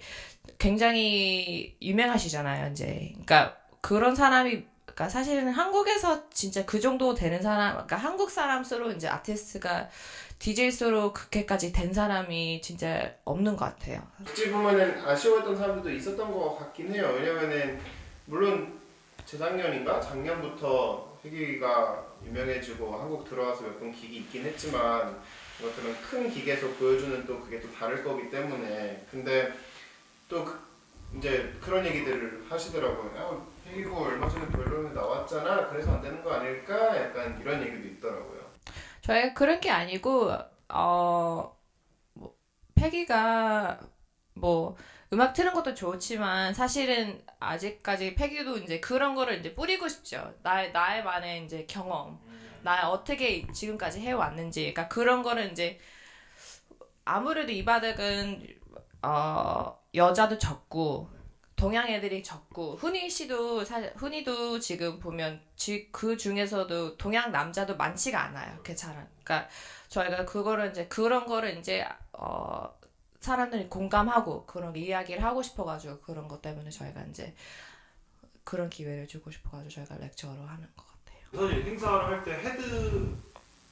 굉장히 0.57 1.75
유명하시잖아요. 1.81 2.71
이제 2.71 3.09
그러니까 3.25 3.57
그런 3.81 4.15
사람이 4.15 4.70
그러니까 4.85 5.09
사실은 5.09 5.50
한국에서 5.50 6.29
진짜 6.29 6.65
그 6.65 6.79
정도 6.79 7.13
되는 7.13 7.41
사람, 7.41 7.73
그러니까 7.73 7.95
한국 7.97 8.29
사람수로 8.29 8.91
이제 8.91 9.07
아티스트가 9.07 9.89
DJ수로 10.39 11.13
그렇게까지 11.13 11.71
된 11.71 11.93
사람이 11.93 12.61
진짜 12.61 13.13
없는 13.25 13.55
것 13.55 13.65
같아요. 13.65 14.01
어찌 14.27 14.50
보면은 14.51 15.00
아쉬웠던 15.07 15.55
사람들도 15.55 15.91
있었던 15.97 16.31
것 16.31 16.57
같긴 16.57 16.93
해요. 16.93 17.13
왜냐면은 17.17 17.79
물론 18.25 18.79
재작년인가 19.25 20.01
작년부터 20.01 21.19
회기가 21.23 22.03
유명해지고 22.25 23.00
한국 23.00 23.29
들어와서 23.29 23.61
몇 23.63 23.79
번 23.79 23.91
기기 23.93 24.17
있긴 24.17 24.43
했지만 24.45 25.15
이것들은 25.59 25.95
큰 26.01 26.29
기계에서 26.31 26.67
보여주는 26.71 27.23
또 27.27 27.39
그게 27.39 27.61
또 27.61 27.71
다를 27.73 28.03
거기 28.03 28.29
때문에 28.31 29.05
근데 29.11 29.53
또 30.27 30.43
그- 30.43 30.59
이제 31.17 31.53
그런 31.61 31.85
얘기들을 31.85 32.45
하시더라고요. 32.50 33.45
아, 33.71 33.73
회기고 33.73 33.97
얼마 33.97 34.27
전에 34.27 34.47
별로에 34.49 34.91
나왔잖아. 34.93 35.69
그래서 35.69 35.93
안 35.93 36.01
되는 36.01 36.21
거 36.23 36.33
아닐까? 36.33 37.01
약간 37.01 37.39
이런 37.39 37.61
얘기도 37.61 37.87
있더라고요. 37.87 38.41
저희가 39.01 39.33
그런 39.33 39.59
게 39.59 39.69
아니고 39.71 40.31
어 40.69 41.57
뭐, 42.13 42.35
패기가 42.75 43.79
뭐 44.33 44.75
음악 45.13 45.33
트는 45.33 45.53
것도 45.53 45.73
좋지만 45.73 46.53
사실은 46.53 47.21
아직까지 47.39 48.15
패기도 48.15 48.57
이제 48.57 48.79
그런 48.79 49.15
거를 49.15 49.39
이제 49.39 49.55
뿌리고 49.55 49.87
싶죠. 49.87 50.33
나의 50.43 50.71
나의 50.71 51.03
만의 51.03 51.45
이제 51.45 51.65
경험, 51.67 52.19
나 52.61 52.89
어떻게 52.89 53.45
지금까지 53.51 53.99
해왔는지, 54.01 54.61
그러니까 54.73 54.87
그런 54.87 55.23
거를 55.23 55.51
이제 55.51 55.79
아무래도 57.03 57.51
이 57.51 57.65
바닥은 57.65 58.47
어 59.01 59.77
여자도 59.93 60.37
적고 60.37 61.09
동양 61.61 61.87
애들이 61.87 62.23
적고 62.23 62.75
훈이 62.77 63.07
씨도 63.07 63.63
사실 63.63 63.93
훈이도 63.95 64.59
지금 64.59 64.99
보면 64.99 65.39
지, 65.55 65.89
그 65.91 66.17
중에서도 66.17 66.97
동양 66.97 67.31
남자도 67.31 67.77
많지가 67.77 68.19
않아요. 68.19 68.59
괜찮아. 68.63 69.07
그러니까 69.23 69.47
저희가 69.87 70.25
그거를 70.25 70.71
이제 70.71 70.87
그런 70.87 71.27
거를 71.27 71.55
이제 71.59 71.85
어 72.13 72.67
사람들이 73.19 73.69
공감하고 73.69 74.47
그런 74.47 74.75
이야기를 74.75 75.23
하고 75.23 75.43
싶어가지고 75.43 75.99
그런 75.99 76.27
것 76.27 76.41
때문에 76.41 76.71
저희가 76.71 77.03
이제 77.03 77.35
그런 78.43 78.67
기회를 78.67 79.07
주고 79.07 79.29
싶어가지고 79.29 79.69
저희가 79.69 79.97
lecture로 79.97 80.41
하는 80.41 80.67
것 80.75 80.83
같아요. 80.87 81.47
사실 81.47 81.63
행사를 81.63 82.05
할 82.07 82.23
때 82.23 82.31
헤드 82.39 83.15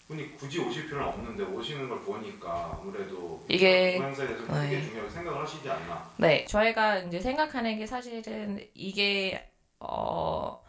분이 0.10 0.36
굳이 0.38 0.60
오실 0.60 0.88
필요는 0.88 1.08
없는데 1.08 1.44
오시는 1.44 1.88
걸 1.88 2.02
보니까 2.02 2.80
아무래도 2.82 3.46
이게- 3.48 4.00
그 4.00 4.04
행사에 4.06 4.26
대해서 4.28 4.48
크게 4.48 4.60
네. 4.68 4.82
중요하게 4.82 5.10
생각을 5.12 5.42
하시지 5.44 5.70
않나. 5.70 6.12
네, 6.18 6.46
저희가 6.46 6.98
이제 6.98 7.20
생각하는 7.22 7.78
게 7.78 7.86
사실은 7.86 8.60
이게 8.74 9.48
어 9.80 10.60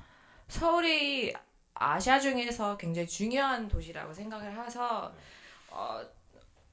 서울이 0.49 1.33
아시아 1.73 2.21
중에서 2.21 2.77
굉장히 2.77 3.09
중요한 3.09 3.67
도시라고 3.67 4.13
생각을 4.13 4.63
해서 4.63 5.11
어 5.71 6.03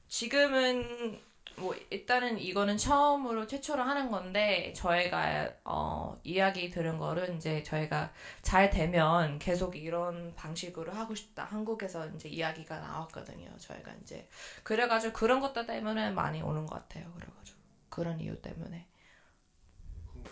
지금은 0.10 1.18
뭐 1.60 1.76
일단은 1.90 2.38
이거는 2.38 2.78
처음으로 2.78 3.48
최초로 3.48 3.82
하는 3.82 4.12
건데 4.12 4.72
저희가 4.76 5.52
어 5.64 6.20
이야기 6.24 6.70
들은 6.70 7.00
거는 7.00 7.38
이제 7.38 7.64
저희가 7.64 8.12
잘 8.44 8.70
되면 8.70 9.40
계속 9.40 9.76
이런 9.76 10.36
방식으로 10.36 10.92
하고 10.94 11.16
싶다. 11.16 11.46
한국에서 11.46 12.08
이제 12.10 12.30
이야기가 12.30 12.80
나왔거든요 12.80 13.50
저희가 13.58 13.92
이제. 14.04 14.28
그래가지고 14.62 15.14
그런 15.14 15.40
것들 15.40 15.66
때문에 15.66 16.12
많이 16.12 16.44
오는 16.44 16.66
것 16.68 16.76
같아요 16.76 17.12
그래가지고. 17.16 17.58
그런 17.90 18.20
이유 18.20 18.40
때문에. 18.40 18.86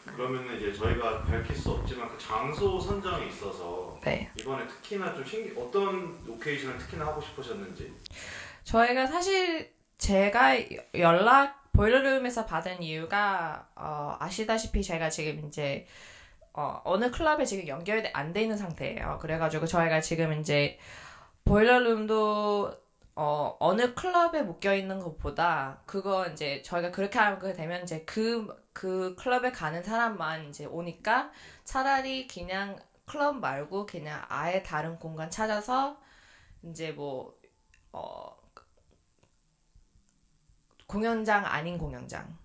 그러면은 0.05 0.57
이제 0.57 0.71
저희가 0.71 1.23
밝힐 1.23 1.55
수 1.55 1.71
없지만 1.71 2.07
그 2.09 2.19
장소 2.19 2.79
선정에 2.79 3.25
있어서 3.29 3.99
네. 4.03 4.29
이번에 4.39 4.67
특히나 4.67 5.11
좀 5.15 5.25
신기 5.25 5.59
어떤 5.59 6.23
로케이션을 6.23 6.77
특히나 6.77 7.07
하고 7.07 7.19
싶으셨는지? 7.19 7.91
저희가 8.63 9.07
사실 9.07 9.74
제가 9.97 10.55
연락 10.95 11.71
Boiler 11.73 12.04
Room에서 12.04 12.45
받은 12.45 12.81
이유가 12.81 13.67
어, 13.75 14.15
아시다시피 14.19 14.83
제가 14.83 15.09
지금 15.09 15.45
이제 15.47 15.87
어, 16.53 16.81
어느 16.85 17.11
클럽에 17.11 17.45
지금 17.45 17.67
연결이 17.67 18.09
안 18.13 18.33
돼 18.33 18.43
있는 18.43 18.57
상태예요. 18.57 19.19
그래가지고 19.21 19.65
저희가 19.65 20.01
지금 20.01 20.39
이제 20.39 20.79
Boiler 21.45 22.09
Room도 22.09 22.73
어, 23.17 23.55
어느 23.59 23.93
클럽에 23.93 24.41
묶여 24.41 24.75
있는 24.75 24.99
것보다 24.99 25.81
그거 25.85 26.27
이제 26.27 26.61
저희가 26.63 26.91
그렇게 26.91 27.17
하게 27.19 27.53
되면 27.53 27.83
이제 27.83 28.03
그, 28.05 28.47
그 28.73 29.15
클럽에 29.15 29.51
가는 29.51 29.81
사람만 29.83 30.49
이제 30.49 30.65
오니까 30.65 31.31
차라리 31.63 32.27
그냥 32.27 32.77
클럽 33.05 33.37
말고 33.37 33.85
그냥 33.85 34.21
아예 34.29 34.63
다른 34.63 34.97
공간 34.99 35.29
찾아서 35.29 35.97
이제 36.63 36.91
뭐, 36.91 37.33
어, 37.93 38.35
공연장 40.87 41.45
아닌 41.45 41.77
공연장. 41.77 42.37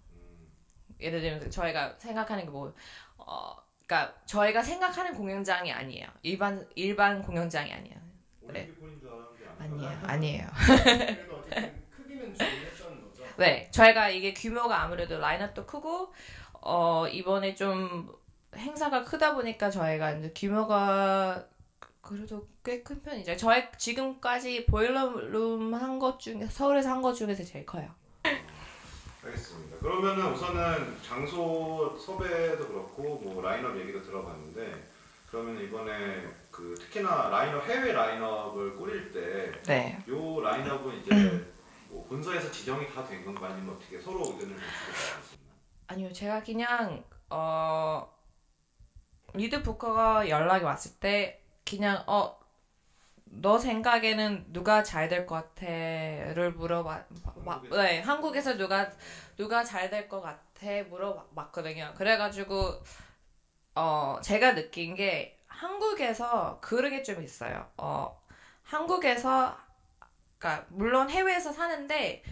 예를 1.00 1.20
들면 1.20 1.50
저희가 1.50 1.94
생각하는 1.98 2.44
게 2.44 2.50
뭐, 2.50 2.72
어, 3.16 3.56
그러니까 3.86 4.14
저희가 4.26 4.62
생각하는 4.62 5.14
공연장이 5.14 5.72
아니에요. 5.72 6.06
일반 6.22 6.66
일반 6.74 7.22
공연장이 7.22 7.72
아니에요. 7.72 7.96
네. 8.52 8.70
아니에요, 9.58 9.98
아니에요. 10.04 10.46
네, 13.36 13.70
저희가 13.70 14.08
이게 14.10 14.32
규모가 14.34 14.82
아무래도 14.82 15.18
라인업도 15.18 15.66
크고 15.66 16.12
어 16.62 17.06
이번에 17.08 17.54
좀 17.54 18.12
행사가 18.56 19.04
크다 19.04 19.34
보니까 19.34 19.70
저희가 19.70 20.12
이제 20.12 20.32
규모가 20.36 21.46
그래도 22.02 22.46
꽤 22.64 22.82
큰 22.82 23.00
편이죠. 23.02 23.36
저희 23.36 23.64
지금까지 23.78 24.66
보일러룸 24.66 25.72
한 25.74 25.98
것 25.98 26.18
중에 26.20 26.46
서울에서 26.46 26.90
한 26.90 27.02
것 27.02 27.14
중에서 27.14 27.42
제일 27.44 27.64
커요. 27.64 27.88
알겠습니다. 29.24 29.78
그러면은 29.78 30.32
우선은 30.32 30.96
장소 31.02 31.98
섭외도 31.98 32.66
그렇고 32.68 33.18
뭐 33.22 33.42
라인업 33.42 33.76
얘기도 33.78 34.02
들어봤는데 34.02 34.88
그러면 35.30 35.62
이번에 35.62 36.26
그 36.50 36.74
특히나 36.78 37.28
라인업 37.28 37.64
해외 37.66 37.92
라인업을 37.92 38.76
꾸릴 38.76 39.12
때 39.12 39.62
네. 39.64 40.02
요 40.08 40.40
라인업은 40.40 41.00
이제 41.02 41.10
뭐 41.90 42.06
본사에서 42.08 42.50
지정이 42.50 42.86
다 42.94 43.06
된 43.06 43.24
건가 43.24 43.48
아니면 43.48 43.74
어떻게 43.76 44.00
서로 44.00 44.20
의견을? 44.32 44.56
아니요, 45.88 46.12
제가 46.12 46.42
그냥 46.42 47.04
어 47.28 48.08
리드 49.34 49.62
부커가 49.62 50.28
연락이 50.28 50.64
왔을 50.64 50.92
때 50.98 51.42
그냥 51.68 52.02
어 52.06 52.39
너 53.32 53.58
생각에는 53.58 54.52
누가 54.52 54.82
잘 54.82 55.08
될 55.08 55.26
것 55.26 55.34
같아?를 55.54 56.52
물어봐. 56.52 57.04
마, 57.44 57.60
네, 57.70 58.00
한국에서 58.00 58.56
누가 58.56 58.90
누가 59.36 59.62
잘 59.64 59.90
될 59.90 60.08
것 60.08 60.20
같아 60.20 60.66
물어봤거든요. 60.88 61.94
그래가지고 61.96 62.82
어 63.74 64.18
제가 64.22 64.54
느낀 64.54 64.94
게 64.94 65.38
한국에서 65.46 66.58
그런 66.60 66.90
게 66.90 67.02
좀 67.02 67.22
있어요. 67.22 67.68
어 67.76 68.20
한국에서 68.64 69.56
그러니까 70.38 70.66
물론 70.70 71.10
해외에서 71.10 71.52
사는데 71.52 72.22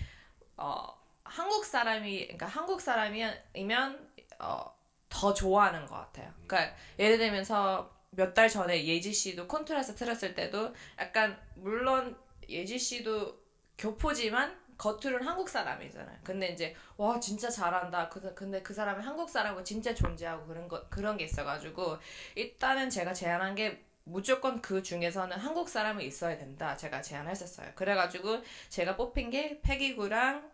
어 0.57 0.87
한국 1.25 1.65
사람이 1.65 2.23
그러니까 2.25 2.47
한국 2.47 2.81
사람이면 2.81 4.09
어, 4.41 4.75
더 5.09 5.35
좋아하는 5.35 5.87
것 5.87 5.95
같아요. 5.97 6.33
그러니까 6.47 6.75
예를 6.99 7.19
들면서 7.19 7.91
몇 8.11 8.35
달 8.35 8.49
전에 8.49 8.85
예지 8.85 9.13
씨도 9.13 9.47
콘트라스 9.49 9.95
틀었을 9.95 10.35
때도 10.35 10.75
약간 10.99 11.39
물론 11.55 12.17
예지 12.49 12.79
씨도 12.79 13.39
교포지만 13.79 14.59
겉으로는 14.79 15.27
한국 15.27 15.49
사람이잖아요. 15.49 16.19
근데 16.23 16.49
이제 16.49 16.75
와 16.97 17.19
진짜 17.21 17.51
잘한다. 17.51 18.09
그, 18.09 18.35
근데 18.35 18.63
그 18.63 18.73
사람이 18.73 19.03
한국 19.03 19.29
사람이고 19.29 19.65
진짜 19.65 19.95
존재하고 19.95 20.47
그런 20.47 20.69
거 20.69 20.89
그런 20.89 21.17
게 21.17 21.25
있어가지고 21.25 21.99
일단은 22.37 22.89
제가 22.91 23.13
제안한 23.13 23.55
게 23.57 23.85
무조건 24.05 24.63
그 24.63 24.83
중에서는 24.83 25.37
한국 25.37 25.69
사람이 25.69 26.05
있어야 26.07 26.39
된다. 26.39 26.77
제가 26.77 27.03
제안했었어요. 27.03 27.73
그래가지고 27.75 28.43
제가 28.71 28.97
뽑힌 28.97 29.31
게 29.31 29.61
패기구랑 29.63 30.51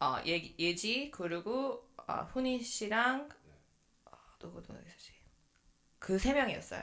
어, 0.00 0.16
예, 0.26 0.54
예지 0.58 1.10
그리고 1.12 1.86
어, 2.06 2.14
훈이 2.32 2.62
씨랑 2.62 3.28
어, 4.06 4.10
누구 4.38 4.62
누구? 4.62 4.78
그 6.00 6.18
세 6.18 6.32
명이었어요. 6.34 6.82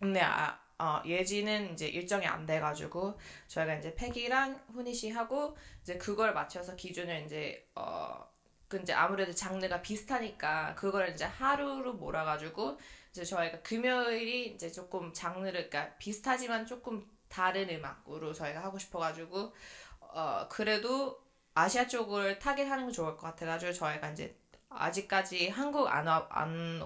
근데 0.00 0.20
아, 0.20 0.58
어, 0.78 1.02
예지는 1.06 1.72
이제 1.74 1.86
일정이 1.88 2.26
안 2.26 2.46
돼가지고 2.46 3.18
저희가 3.48 3.76
이제 3.76 3.94
패기랑 3.94 4.60
훈이 4.72 4.92
씨 4.94 5.10
하고 5.10 5.56
이제 5.82 5.96
그걸 5.98 6.34
맞춰서 6.34 6.76
기준을 6.76 7.24
이제 7.26 7.68
어. 7.74 8.26
그 8.68 8.78
이제 8.80 8.92
아무래도 8.94 9.32
장르가 9.32 9.82
비슷하니까 9.82 10.74
그걸 10.74 11.10
이제 11.10 11.24
하루로 11.26 11.94
몰아가지고 11.94 12.78
이제 13.10 13.24
저희가 13.24 13.62
금요일이 13.62 14.48
이제 14.54 14.70
조금 14.72 15.12
장르를 15.12 15.70
그러니까 15.70 15.96
비슷하지만 15.98 16.66
조금 16.66 17.06
다른 17.28 17.68
음악으로 17.70 18.32
저희가 18.32 18.62
하고 18.64 18.78
싶어가지고 18.78 19.54
어 20.00 20.48
그래도 20.50 21.22
아시아 21.54 21.86
쪽을 21.86 22.38
target하는 22.38 22.86
게 22.88 22.92
좋을 22.92 23.16
것 23.16 23.22
같아가지고 23.28 23.72
저희가 23.72 24.10
이제 24.10 24.36
아직까지 24.76 25.48
한국 25.48 25.86
안 25.88 26.06
와안 26.06 26.80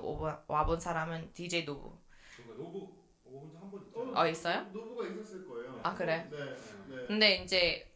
와본 0.47 0.81
사람은 0.81 1.33
DJ 1.33 1.65
Nobu 1.65 1.97
Nobu 2.57 2.93
혼자 3.25 3.59
한번 3.61 4.17
어 4.17 4.27
있어요? 4.27 4.63
Nobu가 4.73 5.07
있었을 5.09 5.47
거예요. 5.47 5.81
아 5.83 5.95
그래? 5.95 6.27
네. 6.31 6.37
네. 6.89 7.07
근데 7.07 7.37
이제 7.43 7.91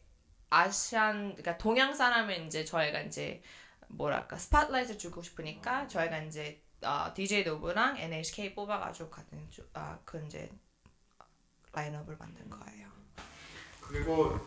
Asian 0.49 1.29
그러니까 1.35 1.57
동양 1.57 1.93
사람은 1.93 2.45
이제 2.47 2.63
저희가 2.63 3.01
이제 3.01 3.41
뭐랄까 3.87 4.37
spotlight를 4.37 4.97
주고 4.99 5.21
싶으니까 5.21 5.87
저희가 5.87 6.19
이제 6.23 6.61
어, 6.83 7.11
DJ 7.13 7.43
Nobu랑 7.45 7.97
NHK 7.97 8.53
뽑아가지고 8.55 9.09
같은 9.09 9.49
주- 9.49 9.67
아, 9.73 9.97
그 10.03 10.23
이제 10.25 10.51
라인업을 11.73 12.17
만든 12.17 12.49
거예요. 12.49 12.87
그리고 13.81 14.39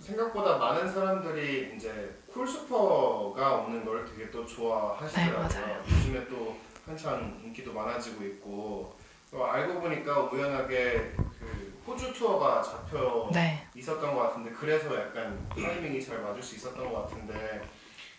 생각보다 0.00 0.56
많은 0.56 0.92
사람들이 0.92 1.74
이제 1.76 2.14
Call 2.32 2.77
Super가 2.77 3.56
오는 3.56 3.84
걸 3.84 4.04
되게 4.06 4.30
또 4.30 4.46
좋아하시더라고요. 4.46 5.48
네. 5.48 5.96
요즘에 5.96 6.26
또 6.28 6.56
한창 6.86 7.38
인기도 7.44 7.72
많아지고 7.72 8.24
있고 8.24 8.96
또 9.30 9.44
알고 9.46 9.80
보니까 9.80 10.22
우연하게 10.22 11.12
그 11.16 11.82
호주 11.86 12.12
투어가 12.12 12.62
잡혀 12.62 13.28
네. 13.32 13.66
있었던 13.74 14.14
것 14.14 14.22
같은데 14.22 14.50
그래서 14.50 14.94
약간 14.94 15.46
타이밍이 15.50 16.04
잘 16.04 16.20
맞을 16.20 16.42
수 16.42 16.56
있었던 16.56 16.92
것 16.92 17.02
같은데 17.02 17.62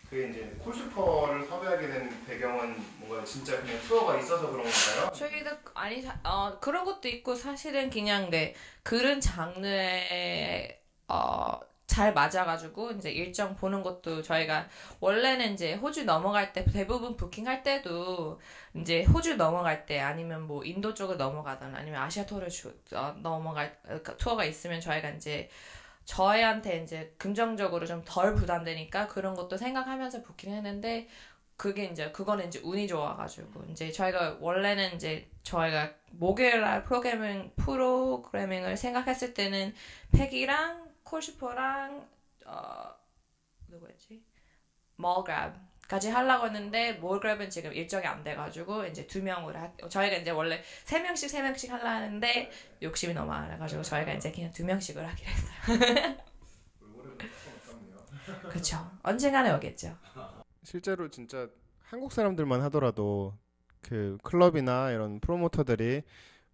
그 0.10 0.28
이제 0.30 0.56
Call 0.64 0.89
Super를 0.89 1.46
섭외하게 1.48 1.88
된 1.88 2.26
배경은 2.26 2.76
뭔가 2.98 3.24
진짜 3.26 3.60
그냥 3.62 3.80
투어가 3.88 4.18
있어서 4.20 4.50
그런 4.52 4.64
건가요? 4.64 5.12
저희도 5.14 5.50
아니 5.74 6.02
사- 6.02 6.18
어 6.24 6.58
그런 6.60 6.84
것도 6.84 7.08
있고 7.08 7.34
사실은 7.34 7.90
그냥 7.90 8.30
네 8.30 8.54
그런 8.84 9.22
장르에 9.22 10.82
어 11.08 11.60
잘 11.92 12.14
맞아가지고 12.14 12.92
이제 12.92 13.12
일정 13.12 13.54
보는 13.54 13.84
것도 13.84 14.22
저희가 14.22 14.70
원래는 15.02 15.56
이제 15.56 15.74
호주 15.74 16.06
넘어갈 16.06 16.54
때 16.54 16.64
대부분 16.64 17.18
부킹할 17.18 17.64
때도 17.64 18.40
이제 18.76 19.04
호주 19.04 19.36
넘어갈 19.36 19.86
때 19.86 20.00
아니면 20.00 20.44
뭐 20.44 20.64
인도 20.64 20.94
쪽을 20.94 21.18
넘어가든 21.18 21.76
아니면 21.76 22.02
아시아 22.02 22.26
투어를 22.26 22.48
주, 22.48 22.74
어, 22.94 23.14
넘어갈 23.22 23.78
어, 23.90 24.00
투어가 24.18 24.46
있으면 24.46 24.80
저희가 24.80 25.10
이제 25.10 25.50
저희한테 26.06 26.82
이제 26.82 27.14
긍정적으로 27.18 27.86
좀 27.86 28.04
덜 28.06 28.36
부담되니까 28.36 29.08
그런 29.08 29.36
것도 29.36 29.58
생각하면서 29.58 30.22
부킹했는데 30.22 31.10
그게 31.58 31.84
이제 31.88 32.10
그거는 32.12 32.48
이제 32.48 32.62
운이 32.64 32.88
좋아가지고 32.88 33.66
이제 33.70 33.92
저희가 33.92 34.38
원래는 34.40 34.96
이제 34.96 35.30
저희가 35.44 35.92
목요일 36.12 36.62
날 36.62 36.86
프로그래밍 36.86 37.52
프로그래밍을 37.58 38.78
생각했을 38.78 39.34
때는 39.34 39.74
팩이랑 40.14 40.91
콜슈퍼랑 41.12 42.08
어 42.46 42.96
누구였지 43.68 44.24
멀그랩 44.98 45.54
까지 45.88 46.10
하려고 46.10 46.46
했는데 46.46 46.98
몰그랩은 47.02 47.50
지금 47.50 47.74
일정이 47.74 48.06
안 48.06 48.24
돼가지고 48.24 48.86
이제 48.86 49.06
두 49.08 49.22
명으로 49.22 49.60
하, 49.60 49.70
저희가 49.90 50.16
이제 50.16 50.32
원래 50.32 50.64
세 50.86 51.02
명씩 51.02 51.30
세 51.30 51.42
명씩 51.42 51.70
하려 51.70 51.86
하는데 51.86 52.50
욕심이 52.82 53.14
너무 53.14 53.28
많아가지고 53.28 53.82
저희가 53.82 54.14
이제 54.14 54.32
그냥 54.32 54.54
두 54.54 54.64
명씩으로 54.64 55.06
하기로 55.06 55.30
했어요. 55.30 56.18
그렇죠. 58.50 58.92
언젠가는 59.04 59.54
오겠죠. 59.56 59.98
실제로 60.64 61.10
진짜 61.10 61.50
한국 61.82 62.14
사람들만 62.14 62.62
하더라도 62.62 63.38
그 63.82 64.18
클럽이나 64.24 64.92
이런 64.92 65.20
프로모터들이 65.20 66.04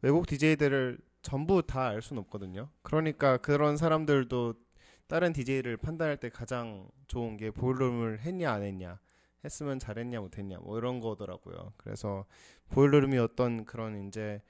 외국 0.02 0.26
DJ들을 0.26 0.98
전부 1.28 1.62
다 1.62 1.90
알 1.90 2.02
수는 2.02 2.22
없거든요. 2.24 2.70
그러니까 2.84 3.36
그런 3.38 3.76
사람들도 3.76 4.54
다른 5.08 5.34
DJ를 5.34 5.76
판단할 5.76 6.18
때 6.18 6.30
가장 6.30 6.90
좋은 7.08 7.36
게 7.36 7.52
보일러룸을 7.52 8.20
했냐 8.22 8.50
안 8.52 8.64
했냐 8.64 8.98
했으면 9.44 9.78
잘했냐 9.78 10.22
못했냐 10.22 10.60
뭐 10.60 10.78
이런 10.78 11.02
거더라고요. 11.02 11.74
그래서 11.76 12.26
보일러룸이 12.70 13.18
어떤 13.18 13.66
그런 13.66 14.08
이제 14.08 14.42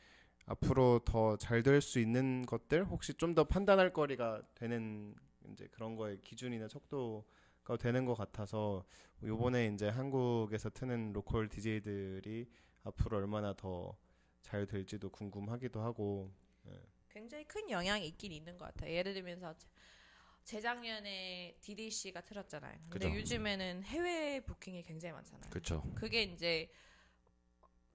앞으로 0.46 1.00
더 1.04 1.36
잘 1.38 1.64
될 1.64 1.82
수 1.82 2.00
있는 2.00 2.46
것들 2.46 2.86
혹시 2.86 3.14
좀 3.16 3.34
더 3.34 3.44
판단할 3.44 3.92
거리가 3.92 4.44
되는 4.54 5.16
이제 5.52 5.68
그런 5.72 5.96
거의 5.96 6.22
기준이나 6.22 6.68
척도가 6.68 7.78
되는 7.80 8.06
것 8.06 8.14
같아서 8.14 8.86
요번에 9.24 9.68
이제 9.74 9.90
한국에서 9.90 10.70
트는 10.70 11.14
로컬 11.14 11.50
DJ들이 11.50 12.48
앞으로 12.84 13.18
얼마나 13.18 13.54
더 13.54 13.96
잘 14.42 14.66
될지도 14.66 15.10
궁금하기도 15.10 15.82
하고 15.82 16.32
굉장히 17.10 17.46
큰 17.46 17.70
영향이 17.70 18.08
있긴 18.08 18.32
있는 18.32 18.58
것 18.58 18.66
같아요. 18.66 18.92
예를 18.92 19.14
들면서 19.14 19.56
재- 19.58 19.68
재작년에 20.44 21.58
DDC가 21.62 22.22
틀었잖아요. 22.22 22.80
근데 22.90 23.08
그죠. 23.08 23.16
요즘에는 23.20 23.84
해외 23.84 24.40
부킹이 24.42 24.84
굉장히 24.84 25.14
많잖아요. 25.14 25.50
그렇죠. 25.50 25.84
그게 25.96 26.24
이제 26.24 26.70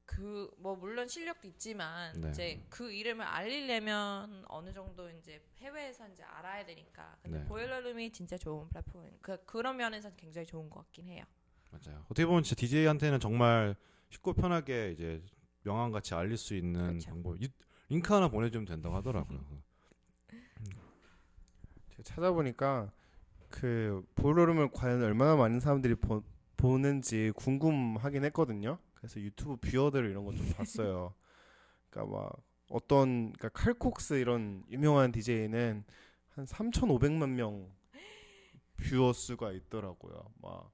그 0.05 0.51
뭐 0.59 0.77
물론 0.77 1.09
실력도 1.09 1.49
있지만 1.49 2.13
네. 2.21 2.31
이제 2.31 2.67
그 2.69 2.93
이름을 2.93 3.25
알리려면 3.25 4.45
어느 4.49 4.73
정도 4.73 5.09
이제 5.11 5.43
해외에서 5.59 6.09
이제 6.09 6.23
알아야 6.23 6.65
되니까. 6.67 7.17
근데 7.23 7.39
네. 7.39 7.45
보일러룸이 7.47 8.13
진짜 8.13 8.37
좋은 8.37 8.69
플랫폼. 8.69 9.11
그 9.23 9.43
그런 9.45 9.77
면에서 9.77 10.15
굉장히 10.17 10.47
좋은 10.47 10.69
것 10.69 10.81
같긴 10.83 11.09
해요. 11.09 11.25
맞아요. 11.71 12.05
어떻게 12.05 12.27
보면 12.27 12.43
진짜 12.43 12.61
DJ한테는 12.61 13.19
정말 13.21 13.75
쉽고 14.11 14.35
편하게 14.35 14.91
이제 14.93 15.25
명함 15.63 15.91
같이 15.91 16.15
알릴 16.15 16.37
수 16.37 16.55
있는 16.55 16.89
그렇죠. 16.89 17.11
방법. 17.11 17.43
이, 17.43 17.49
링크 17.93 18.15
하나 18.15 18.29
보내주면 18.29 18.65
된다고 18.65 18.97
하더라고요. 18.97 19.39
제가 21.91 22.03
찾아보니까 22.03 22.91
그 23.51 24.03
보일러룸을 24.15 24.71
과연 24.73 25.03
얼마나 25.03 25.37
많은 25.37 25.61
사람들이 25.61 25.97
보, 25.97 26.23
보는지 26.57 27.33
궁금하긴 27.37 28.25
했거든요. 28.25 28.79
그래서 28.95 29.21
유튜브 29.21 29.57
뷰어들 29.57 30.09
이런 30.09 30.25
거 30.25 30.33
좀 30.33 30.49
봤어요. 30.57 31.13
그러니까 31.91 32.17
막 32.17 32.33
어떤 32.71 33.35
그러니까 33.35 33.51
칼콕스 33.51 34.15
이런 34.15 34.65
유명한 34.71 35.13
DJ는 35.13 35.85
한 36.31 36.45
3,500만 36.47 37.29
명 37.29 37.69
viewer 38.79 39.12
수가 39.13 39.53
있더라고요. 39.53 40.33
막 40.41 40.73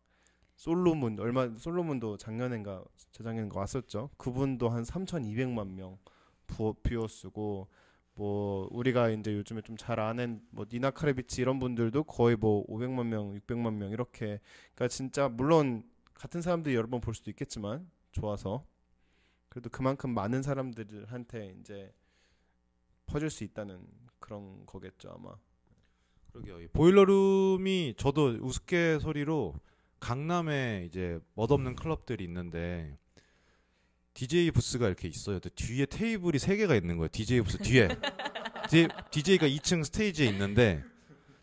Solomun 0.55 1.19
얼마 1.19 1.49
Solomun도 1.57 2.17
작년인가 2.19 2.85
재작년인가 3.11 3.59
왔었죠. 3.59 4.11
그분도 4.19 4.69
한 4.69 4.85
3,200만 4.85 5.73
명 5.73 5.99
부- 6.49 6.75
viewer 6.83 7.07
수고 7.09 7.69
뭐 8.15 8.67
우리가 8.73 9.11
이제 9.11 9.33
요즘에 9.33 9.63
좀 9.63 9.77
잘 9.77 10.01
아는 10.01 10.43
뭐 10.51 10.67
Nina 10.71 10.91
Kraviz 10.91 11.41
이런 11.43 11.61
분들도 11.61 12.03
거의 12.05 12.35
뭐 12.37 12.67
500만 12.67 13.07
명, 13.07 13.33
600만 13.35 13.75
명 13.75 13.91
이렇게 13.93 14.41
그러니까 14.75 14.89
진짜 14.89 15.29
물론 15.29 15.85
같은 16.15 16.43
사람들이 16.43 16.75
여러 16.75 16.89
번 16.89 17.01
볼 17.01 17.15
수도 17.15 17.31
있겠지만 17.31 17.89
좋아서 18.11 18.67
그래도 19.49 19.71
그만큼 19.71 20.11
많은 20.15 20.43
사람들한테 20.43 21.55
이제 21.61 21.95
퍼질 23.07 23.31
수 23.31 23.45
있다는 23.45 23.87
그런 24.19 24.67
거겠죠 24.67 25.11
아마. 25.15 25.37
그러게요. 26.33 26.61
이 26.61 26.67
Boiler 26.69 27.37
Room이 27.37 27.95
저도 27.97 28.37
우스갯소리로 28.41 29.55
강남에 30.01 30.85
이제 30.87 31.19
멋없는 31.35 31.75
클럽들이 31.77 32.25
있는데 32.25 32.99
DJ 34.19 34.51
부스가 34.51 34.89
이렇게 34.89 35.07
있어요. 35.07 35.39
근데 35.39 35.49
뒤에 35.55 35.87
테이블이 35.87 36.41
세 36.41 36.57
개가 36.57 36.75
있는 36.75 36.97
거예요. 36.97 37.09
DJ 37.13 37.41
부스 37.43 37.57
뒤에. 37.59 37.87
DJ가 39.13 39.47
2층 39.47 39.85
스테이지에 39.85 40.27
있는데 40.27 40.83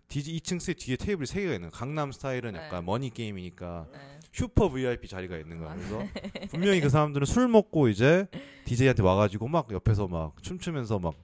DJ 0.10 0.38
2층 0.40 0.60
스테이지 0.60 0.86
뒤에 0.86 0.96
테이블이 0.98 1.26
세 1.26 1.40
개가 1.40 1.54
있는 1.54 1.70
거예요. 1.70 1.72
강남 1.72 2.12
스타일은 2.12 2.52
네. 2.52 2.60
약간 2.60 2.84
money 2.84 3.12
game이니까 3.12 3.88
네. 3.94 4.00
super 4.34 4.68
VIP 4.68 5.08
자리가 5.08 5.38
있는 5.38 5.60
거야. 5.60 5.74
그래서 5.74 6.04
분명히 6.52 6.82
그 6.82 6.90
사람들은 6.90 7.26
술 7.26 7.48
먹고 7.48 7.88
이제 7.88 8.28
DJ한테 8.66 9.04
와가지고 9.04 9.48
막 9.48 9.72
옆에서 9.72 10.10
막 10.10 10.44
춤추면서 10.44 11.00
막 11.00 11.16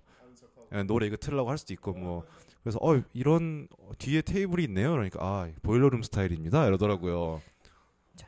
예, 0.74 0.84
노래 0.84 1.08
이거 1.08 1.18
틀라고 1.18 1.50
할 1.50 1.58
수도 1.58 1.74
있고 1.74 1.92
뭐 1.92 2.24
그래서 2.64 2.80
어 2.82 3.02
이런 3.12 3.68
어, 3.78 3.92
뒤에 3.98 4.22
테이블이 4.22 4.64
있네요. 4.64 4.92
그러니까 4.92 5.20
아 5.22 5.50
Boiler 5.64 5.87
Room 5.87 6.02
스타일입니다. 6.02 6.66
이러더라고요. 6.66 7.42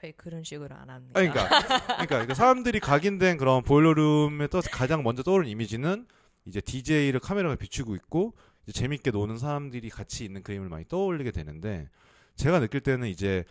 저희 0.01 0.11
그런 0.13 0.43
식으로 0.43 0.75
안 0.75 0.89
합니다. 0.89 1.19
그러니까, 1.19 1.47
그러니까, 1.47 2.05
그러니까 2.05 2.33
사람들이 2.33 2.79
각인된 2.79 3.37
그런 3.37 3.63
Boiler 3.63 4.09
Room에 4.09 4.47
떠 4.47 4.61
가장 4.61 5.03
먼저 5.03 5.23
떠오르는 5.23 5.49
이미지는 5.49 6.07
이제 6.45 6.59
DJ를 6.61 7.19
카메라가 7.19 7.55
비추고 7.55 7.95
있고 7.95 8.33
재밌게 8.71 9.11
노는 9.11 9.37
사람들이 9.37 9.89
같이 9.89 10.25
있는 10.25 10.41
그림을 10.43 10.69
많이 10.69 10.85
떠올리게 10.87 11.31
되는데 11.31 11.89
제가 12.35 12.59
느낄 12.59 12.81
때는 12.81 13.07
이제 13.07 13.43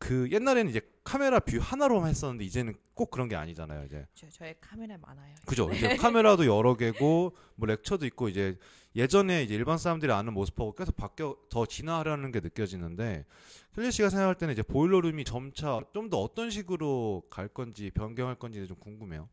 그 0.00 0.30
옛날에는 0.30 0.70
이제 0.70 0.80
카메라 1.04 1.38
view 1.40 1.58
하나로만 1.60 2.08
했었는데 2.08 2.42
이제는 2.44 2.74
꼭 2.94 3.10
그런 3.10 3.28
게 3.28 3.36
아니잖아요. 3.36 3.84
이제 3.84 4.06
저, 4.14 4.28
저의 4.30 4.56
카메라 4.58 4.96
많아요. 4.96 5.34
그죠? 5.46 5.70
이제 5.72 5.88
카메라도 5.96 6.46
여러 6.46 6.74
개고 6.74 7.36
뭐 7.54 7.66
렉처도 7.66 8.06
있고 8.06 8.28
이제 8.30 8.58
예전에 8.96 9.42
이제 9.42 9.54
일반 9.54 9.76
사람들이 9.76 10.10
아는 10.10 10.32
모습하고 10.32 10.74
계속 10.74 10.96
바뀌어 10.96 11.36
더 11.50 11.66
진화하려는 11.66 12.32
게 12.32 12.40
느껴지는데 12.40 13.26
켈리 13.74 13.92
씨가 13.92 14.08
생각할 14.08 14.36
때는 14.36 14.52
이제 14.54 14.62
보일러룸이 14.62 15.24
점차 15.24 15.78
좀 15.92 16.08
더 16.08 16.18
어떤 16.18 16.48
식으로 16.50 17.22
갈 17.30 17.46
건지 17.48 17.90
변경할 17.94 18.36
건지 18.36 18.66
좀 18.66 18.78
궁금해요. 18.78 19.28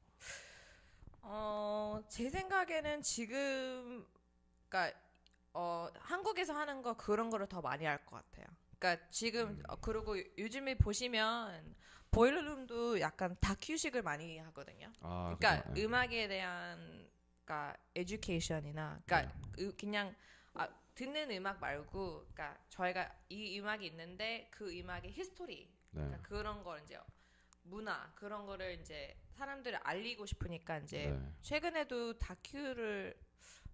어, 1.22 2.02
제 2.08 2.30
생각에는 2.30 3.02
지금, 3.02 4.06
그러니까 4.70 4.98
어, 5.54 5.88
한국에서 6.00 6.54
하는 6.54 6.82
거 6.82 6.94
그런 6.96 7.30
거를 7.30 7.48
더 7.48 7.62
많이 7.62 7.86
할 7.86 7.98
것 8.06 8.18
같아요. 8.18 8.46
그러니까 8.80 9.08
지금 9.10 9.50
음. 9.50 9.64
어, 9.68 9.76
그리고 9.78 10.18
요즘에 10.38 10.76
보시면 10.76 11.76
Boiler 12.12 12.56
Room도 12.56 13.00
약간 13.00 13.36
다큐식을 13.40 14.02
많이 14.02 14.38
하거든요. 14.40 14.92
아, 15.02 15.36
그러니까? 15.38 15.72
예. 15.76 15.84
음악에 15.84 16.28
대한 16.28 17.10
그러니까 17.44 17.78
education이나 17.96 19.02
그러니까 19.06 19.34
네. 19.58 19.64
으- 19.64 19.76
그냥 19.78 20.16
아, 20.54 20.68
듣는 20.96 21.32
음악 21.32 21.60
말고 21.60 22.28
그러니까 22.34 22.58
저희가 22.70 23.14
이 23.30 23.60
음악이 23.60 23.86
있는데 23.88 24.48
그 24.52 24.72
음악의 24.80 25.12
history 25.12 25.56
네. 25.92 26.02
그러니까 26.02 26.22
그런 26.22 26.64
걸 26.64 26.82
이제 26.84 27.00
문화 27.64 28.12
그런 28.16 28.46
거를 28.46 28.80
이제 28.80 29.16
사람들을 29.34 29.80
알리고 29.84 30.26
싶으니까 30.26 30.80
이제 30.80 31.10
네. 31.10 31.34
최근에도 31.42 32.18
다큐를 32.18 33.16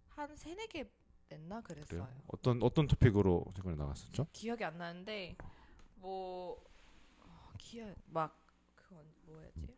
한 0.09 0.35
세네 0.35 0.67
개 0.67 0.85
냈나 1.33 1.61
그랬어요. 1.61 1.87
그래요? 1.87 2.07
어떤 2.27 2.61
어떤 2.61 2.87
토픽으로 2.87 3.45
최근에 3.55 3.75
나갔었죠? 3.75 4.27
기억이 4.31 4.63
안 4.63 4.77
나는데 4.77 5.35
뭐 5.95 6.63
어, 7.21 7.51
기억 7.57 7.93
막 8.05 8.37
그건 8.75 9.03
뭐였지? 9.25 9.75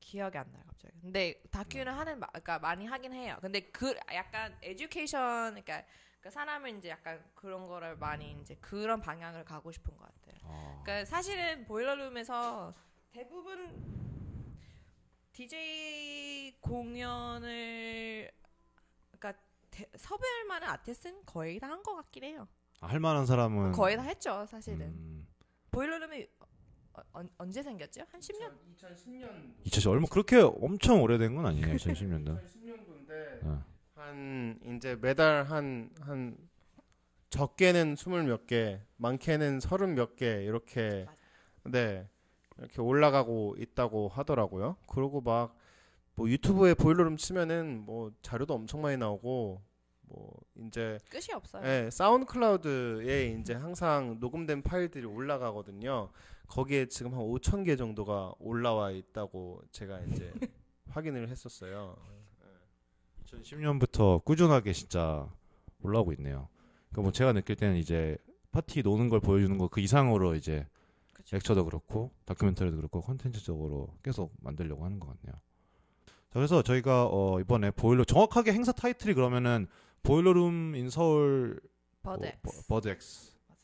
기억이 0.00 0.38
안 0.38 0.50
나요 0.52 0.62
갑자기. 0.66 0.94
근데 1.00 1.42
다큐는 1.50 1.92
하는 1.92 2.18
마, 2.18 2.26
그러니까 2.28 2.58
많이 2.60 2.86
하긴 2.86 3.12
해요. 3.12 3.36
근데 3.40 3.60
그 3.60 3.94
약간 4.14 4.56
에듀케이션 4.62 5.50
그러니까 5.50 5.84
그 6.20 6.30
사람은 6.30 6.78
이제 6.78 6.88
약간 6.88 7.22
그런 7.34 7.66
거를 7.66 7.96
많이 7.96 8.32
이제 8.40 8.56
그런 8.60 9.00
방향을 9.00 9.44
가고 9.44 9.70
싶은 9.70 9.96
것 9.96 10.04
같아요. 10.04 10.36
아, 10.44 10.80
그러니까 10.82 11.04
사실은 11.04 11.64
보일러룸에서 11.66 12.74
대부분 13.10 14.56
DJ 15.32 16.56
공연을 16.60 18.30
대- 19.76 19.88
섭외할 19.96 20.44
만한 20.46 20.70
아티스트는 20.70 21.22
거의 21.26 21.58
다 21.60 21.68
한 21.68 21.82
것 21.82 21.94
같긴 21.96 22.24
해요. 22.24 22.48
아, 22.80 22.86
할 22.86 22.98
만한 23.00 23.26
사람은 23.26 23.72
거의 23.72 23.96
다 23.96 24.02
했죠, 24.02 24.46
사실은. 24.48 24.80
음, 24.86 25.26
보일러룸이 25.70 26.26
어, 26.94 27.00
언, 27.12 27.28
언제 27.38 27.62
생겼죠? 27.62 28.02
한 28.10 28.20
10년? 28.20 28.52
2010년 28.78 29.54
2000 29.64 29.92
얼마 29.92 30.06
그렇게 30.10 30.36
엄청 30.38 31.02
오래된 31.02 31.34
건 31.34 31.44
아니에요. 31.46 31.66
2010년도. 31.66 32.42
2010년도인데 32.42 33.44
네. 33.44 33.58
한 33.94 34.58
이제 34.76 34.96
매달 34.96 35.44
한 35.44 35.90
한 36.00 36.36
적게는 37.30 37.96
스물 37.96 38.22
몇 38.24 38.46
개, 38.46 38.80
많게는 38.96 39.60
서른 39.60 39.94
몇 39.94 40.16
개 40.16 40.42
이렇게 40.44 41.04
맞아요. 41.04 41.16
네 41.64 42.08
이렇게 42.58 42.80
올라가고 42.80 43.56
있다고 43.58 44.08
하더라고요. 44.08 44.76
그리고 44.86 45.20
막 45.20 45.55
뭐 46.16 46.28
유튜브에 46.28 46.74
Boiler 46.74 46.99
Room 46.99 47.16
치면은 47.16 47.84
뭐 47.84 48.10
자료도 48.22 48.54
엄청 48.54 48.80
많이 48.82 48.96
나오고 48.96 49.62
뭐 50.08 50.32
이제 50.66 50.98
끝이 51.10 51.26
없어요. 51.34 51.62
예, 51.66 51.90
SoundCloud에 51.90 53.38
이제 53.40 53.54
항상 53.54 54.16
녹음된 54.18 54.62
파일들이 54.62 55.04
올라가거든요. 55.04 56.10
거기에 56.48 56.86
지금 56.86 57.12
한 57.12 57.20
5천 57.20 57.64
개 57.66 57.76
정도가 57.76 58.34
올라와 58.38 58.92
있다고 58.92 59.62
제가 59.72 60.00
이제 60.00 60.32
확인을 60.90 61.28
했었어요. 61.28 61.96
2010년부터 63.26 64.24
꾸준하게 64.24 64.72
진짜 64.72 65.28
올라오고 65.82 66.12
있네요. 66.14 66.48
그러니까 66.90 67.02
뭐 67.02 67.12
제가 67.12 67.32
느낄 67.32 67.56
때는 67.56 67.76
이제 67.76 68.16
파티 68.52 68.82
노는 68.82 69.08
걸 69.08 69.20
보여주는 69.20 69.58
거 69.58 69.68
그 69.68 69.80
이상으로 69.80 70.34
이제 70.36 70.66
그쵸. 71.12 71.36
lecture도 71.36 71.64
그렇고 71.64 72.12
다큐멘터리도 72.24 72.76
그렇고 72.76 73.00
콘텐츠적으로 73.02 73.98
계속 74.02 74.32
만들려고 74.40 74.84
하는 74.84 75.00
것 75.00 75.08
같네요. 75.08 75.40
자 76.36 76.38
그래서 76.38 76.60
저희가 76.60 77.08
어 77.10 77.40
이번에 77.40 77.70
보일러 77.70 78.04
정확하게 78.04 78.52
행사 78.52 78.70
타이틀이 78.70 79.14
그러면은 79.14 79.66
Boiler 80.02 80.45
Room 80.45 80.74
in 80.76 80.90
서울 80.90 81.58
BUD 82.02 82.20
뭐, 82.20 82.28
X. 82.28 82.42
버- 82.68 82.74
BUDX. 82.74 83.32
맞아요. 83.48 83.60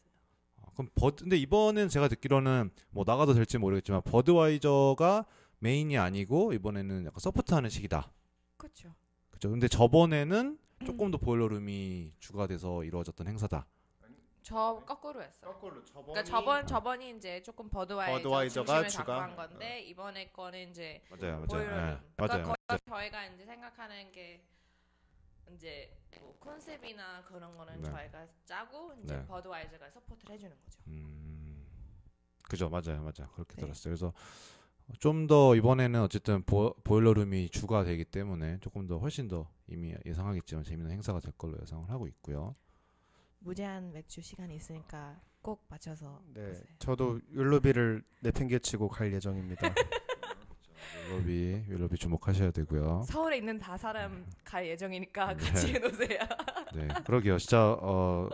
아, 0.62 0.70
그럼 0.72 0.88
BUD 0.94 1.24
근데 1.24 1.37
이번엔 1.37 1.90
제가 1.90 2.08
듣기로는 2.08 2.70
뭐 2.88 3.04
나가도 3.06 3.35
될지 3.35 3.58
모르겠지만 3.58 4.00
Budweiser가 4.06 5.26
메인이 5.58 5.98
아니고 5.98 6.54
이번에는 6.54 7.04
약간 7.04 7.20
support하는 7.20 7.68
식이다. 7.68 8.11
그렇죠. 8.56 8.94
그죠? 9.30 9.50
근데 9.50 9.68
저번에는 9.68 10.58
조금 10.87 11.11
더 11.11 11.18
Boiler 11.18 11.71
Room이 11.71 12.14
주가 12.20 12.46
돼서 12.46 12.85
이루어졌던 12.85 13.26
행사다. 13.28 13.66
저 14.42 14.82
거꾸로 14.85 15.22
했어요. 15.22 15.52
거꾸로 15.52 15.85
저번이 15.85 16.06
그러니까 16.14 16.24
저번 16.24 16.66
저번이 16.66 17.11
이제 17.16 17.40
조금 17.44 17.68
Budweiser 17.68 18.16
Budweiser가 18.28 18.66
중심을 18.66 18.88
주가? 18.88 19.04
잡고 19.04 19.12
한 19.12 19.37
건데 19.37 19.80
이번에 19.82 20.30
거는 20.32 20.70
이제 20.70 21.00
맞아요, 21.11 21.35
맞아요. 21.35 21.46
Boiler 21.46 21.64
Room. 21.64 21.78
예, 21.78 21.98
그러니까 22.16 22.38
맞아요. 22.38 22.54
거의 22.78 23.11
저희가 23.11 23.26
이제 23.26 23.44
생각하는 23.44 24.12
게 24.12 24.44
이제 25.54 25.96
뭐 26.20 26.37
concept이나 26.40 27.24
그런 27.24 27.56
거는 27.56 27.82
네. 27.82 27.90
저희가 27.90 28.26
짜고 28.44 28.94
이제 29.02 29.16
네. 29.16 29.26
Budweiser가 29.26 29.90
support를 29.90 30.35
해주는 30.35 30.56
거죠. 30.64 30.78
음, 30.88 31.66
그죠, 32.42 32.68
맞아요, 32.68 33.00
맞아요. 33.00 33.30
그렇게 33.32 33.56
네. 33.56 33.62
들었어요. 33.62 33.94
그래서 33.94 34.12
좀 34.98 35.26
더 35.26 35.54
이번에는 35.56 36.00
어쨌든 36.02 36.42
보, 36.42 36.74
Boiler 36.85 37.19
Room이 37.19 37.48
주가 37.50 37.85
되기 37.85 38.04
때문에 38.04 38.58
조금 38.61 38.87
더 38.87 38.98
훨씬 38.98 39.28
더 39.28 39.48
이미 39.66 39.94
예상하겠지만 40.04 40.64
재밌는 40.64 40.90
행사가 40.90 41.20
될 41.20 41.32
걸로 41.32 41.56
예상을 41.62 41.88
하고 41.88 42.06
있고요. 42.08 42.54
무제한 43.38 43.92
맥주 43.92 44.20
시간이 44.20 44.54
있으니까 44.56 45.20
꼭 45.40 45.64
맞춰서 45.68 46.22
네, 46.35 46.48
보세요. 46.48 46.66
저도 46.78 47.20
율로비를 47.30 48.04
내팽개치고 48.20 48.88
갈 48.88 49.12
예정입니다. 49.12 49.74
윌러비, 51.12 51.64
윌러비 51.68 51.96
주목하셔야 51.96 52.51
되고요. 52.51 53.03
서울에 53.07 53.38
있는 53.38 53.59
다 53.59 53.77
사람 53.77 54.25
갈 54.44 54.66
예정이니까 54.68 55.37
네. 55.37 55.44
같이 55.44 55.75
해놓으세요. 55.75 56.18
네, 56.75 56.88
그러게요. 57.05 57.38
진짜 57.38 57.72
어, 57.81 58.29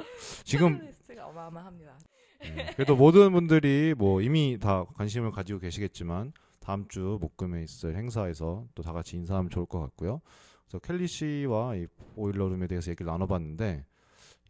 지금 0.44 0.78
리스트가 0.80 1.26
어마어마합니다. 1.28 1.98
네, 2.40 2.72
그래도 2.74 2.94
모든 2.96 3.32
분들이 3.32 3.94
뭐 3.96 4.20
이미 4.22 4.58
다 4.60 4.84
관심을 4.94 5.32
가지고 5.32 5.58
계시겠지만 5.58 6.32
다음 6.60 6.86
주 6.88 7.18
목금에 7.20 7.62
있을 7.64 7.96
행사에서 7.96 8.66
또 8.74 8.82
다 8.82 8.92
같이 8.92 9.16
인사하면 9.16 9.50
좋을 9.50 9.66
것 9.66 9.80
같고요. 9.80 10.20
그래서 10.66 10.78
켈리 10.80 11.06
씨와 11.06 11.76
이 11.76 11.86
보일러룸에 12.14 12.66
대해서 12.66 12.90
얘기를 12.90 13.10
나눠봤는데 13.10 13.84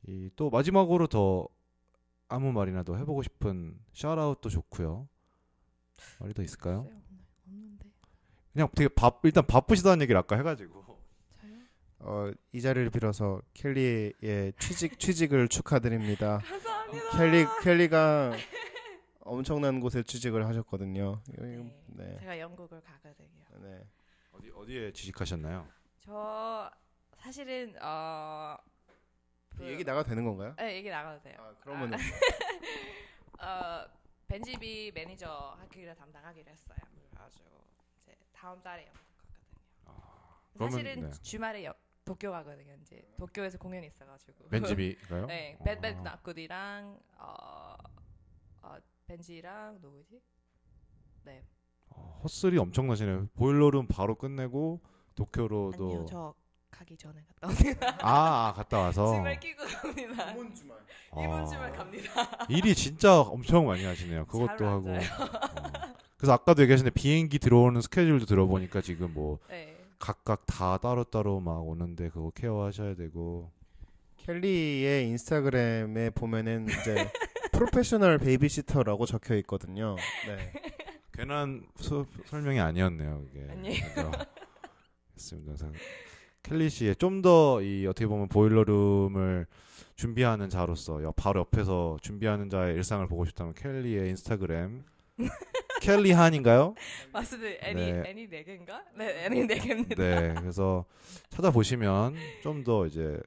이 0.07 0.31
또 0.37 0.51
마지막으로 0.51 1.07
더 1.07 1.49
아무 2.29 2.53
말이나 2.53 2.83
더 2.83 2.97
해보고 2.97 3.23
싶은 3.23 3.75
샤라웃도 3.95 4.49
좋고요. 4.51 5.09
말이 6.21 6.35
더 6.35 6.43
있을까요? 6.43 6.87
없는데. 7.47 7.88
그냥 8.59 8.69
되게 8.75 8.89
바, 8.89 9.13
일단 9.23 9.47
바쁘시다는 9.47 10.03
얘기를 10.03 10.19
아까 10.19 10.35
해가지고? 10.35 10.85
어, 12.01 12.31
이 12.51 12.61
자리를 12.61 12.91
빌어서 12.91 13.41
켈리의 13.55 14.53
취직 14.59 14.99
취직을 14.99 15.47
축하드립니다. 15.47 16.39
감사합니다. 16.39 17.11
켈리 17.17 17.47
켈리가 17.63 18.33
엄청난 19.21 19.79
곳에 19.79 20.03
취직을 20.03 20.45
하셨거든요. 20.49 21.21
네. 21.39 21.73
네. 21.87 22.17
제가 22.19 22.41
영국을 22.41 22.81
가거든요. 22.81 23.29
네. 23.63 23.85
어디 24.33 24.51
어디에 24.51 24.93
취직하셨나요? 24.93 25.69
저 26.01 26.69
사실은 27.17 27.77
어 27.81 28.57
그- 29.57 29.69
얘기 29.69 29.85
나가도 29.85 30.09
되는 30.09 30.25
건가요? 30.25 30.53
네, 30.59 30.77
얘기 30.79 30.89
나가도 30.91 31.23
돼요. 31.23 31.37
아, 31.39 31.55
그러면 31.61 31.93
어 33.39 33.85
벤지비 34.27 34.91
매니저 34.97 35.57
하기를 35.61 35.95
담당하기로 35.95 36.51
했어요. 36.51 36.79
이제 36.97 37.09
다음 38.41 38.63
달에 38.63 38.87
영국 38.87 39.03
가거든요. 39.19 39.99
그러면, 40.55 40.71
사실은 40.71 41.11
네. 41.11 41.23
주말에 41.23 41.65
여, 41.65 41.75
도쿄 42.05 42.31
가거든요. 42.31 42.75
이제 42.81 43.03
도쿄에서 43.19 43.59
공연이 43.59 43.89
있어가지고. 43.89 44.49
벤집이가요? 44.49 45.27
네, 45.27 45.57
아. 45.61 45.65
벤벤 45.65 46.03
나쿠디랑 46.05 47.01
어, 47.19 47.75
어 48.63 48.77
벤지랑 49.09 49.79
누구지? 49.81 50.21
네. 51.25 51.45
어, 51.91 52.21
헛슬이 52.23 52.59
엄청나시네요. 52.59 53.29
보일러룸 53.35 53.89
바로 53.89 54.15
끝내고 54.15 54.81
도쿄로도 55.17 55.85
아니요, 55.85 56.07
저 56.09 56.35
가기 56.71 56.97
전에 56.97 57.21
갔다 57.27 57.49
옵니다. 57.49 57.99
아, 58.07 58.49
아, 58.49 58.53
갔다 58.53 58.79
와서 58.79 59.15
짐을 59.15 59.41
끼고 59.41 59.65
갑니다. 59.65 60.31
이번 60.31 60.55
주말. 60.55 60.79
이번 61.13 61.31
아, 61.43 61.45
주말 61.45 61.73
갑니다. 61.73 62.47
일이 62.49 62.73
진짜 62.75 63.21
엄청 63.21 63.67
많이 63.67 63.85
하시네요. 63.85 64.27
그것도 64.27 64.65
하고. 64.65 64.91
어. 64.91 65.88
그래서 66.19 66.33
아까도 66.35 66.63
얘기하셨는데 66.63 66.93
비행기 66.95 67.39
들어오는 67.39 67.81
스케줄도 67.81 68.27
들어보니까 68.27 68.81
지금 68.83 69.15
뭐 69.15 69.39
네. 69.49 69.77
각각 69.99 70.45
다 70.47 70.77
따로따로 70.79 71.41
막 71.41 71.61
오는데 71.67 72.11
그거 72.11 72.31
care하셔야 72.35 72.95
되고 72.97 73.51
켈리의 74.17 75.09
인스타그램에 75.09 76.11
보면은 76.11 76.67
이제 76.69 77.11
프로페셔널 77.53 78.19
베이비시터라고 78.19 79.07
적혀 79.07 79.37
있거든요. 79.37 79.97
네. 80.27 80.53
괜한 81.13 81.67
수- 81.77 82.07
설명이 82.27 82.61
아니었네요. 82.61 83.25
이게. 83.31 83.47
아니에요. 83.51 84.13
됐습니다. 85.15 85.53
그래서 85.55 85.73
켈리 86.43 86.69
씨의 86.71 86.97
좀 86.97 87.23
더 87.23 87.61
이 87.63 87.87
어떻게 87.87 88.07
보면 88.07 88.29
보일러룸을 88.29 89.47
준비하는 89.97 90.49
자로서 90.51 91.03
여- 91.03 91.13
바로 91.13 91.41
옆에서 91.41 91.97
준비하는 92.03 92.51
자의 92.51 92.75
일상을 92.77 93.07
보고 93.09 93.25
싶다면 93.25 93.55
켈리의 93.55 94.11
인스타그램 94.11 94.85
켈리 95.83 96.13
한인가요? 96.13 96.75
맞습니다. 97.13 97.67
애니 97.67 97.93
네. 97.93 98.03
애니 98.07 98.29
네 98.29 98.45
개인가? 98.45 98.85
네, 98.97 99.25
애니 99.27 99.47
네 99.47 99.59
개입니다. 99.59 99.95
네. 100.03 100.35
그래서 100.39 100.85
찾아보시면 101.31 102.15
좀 102.43 102.65
더 102.65 102.87
이제 102.87 103.21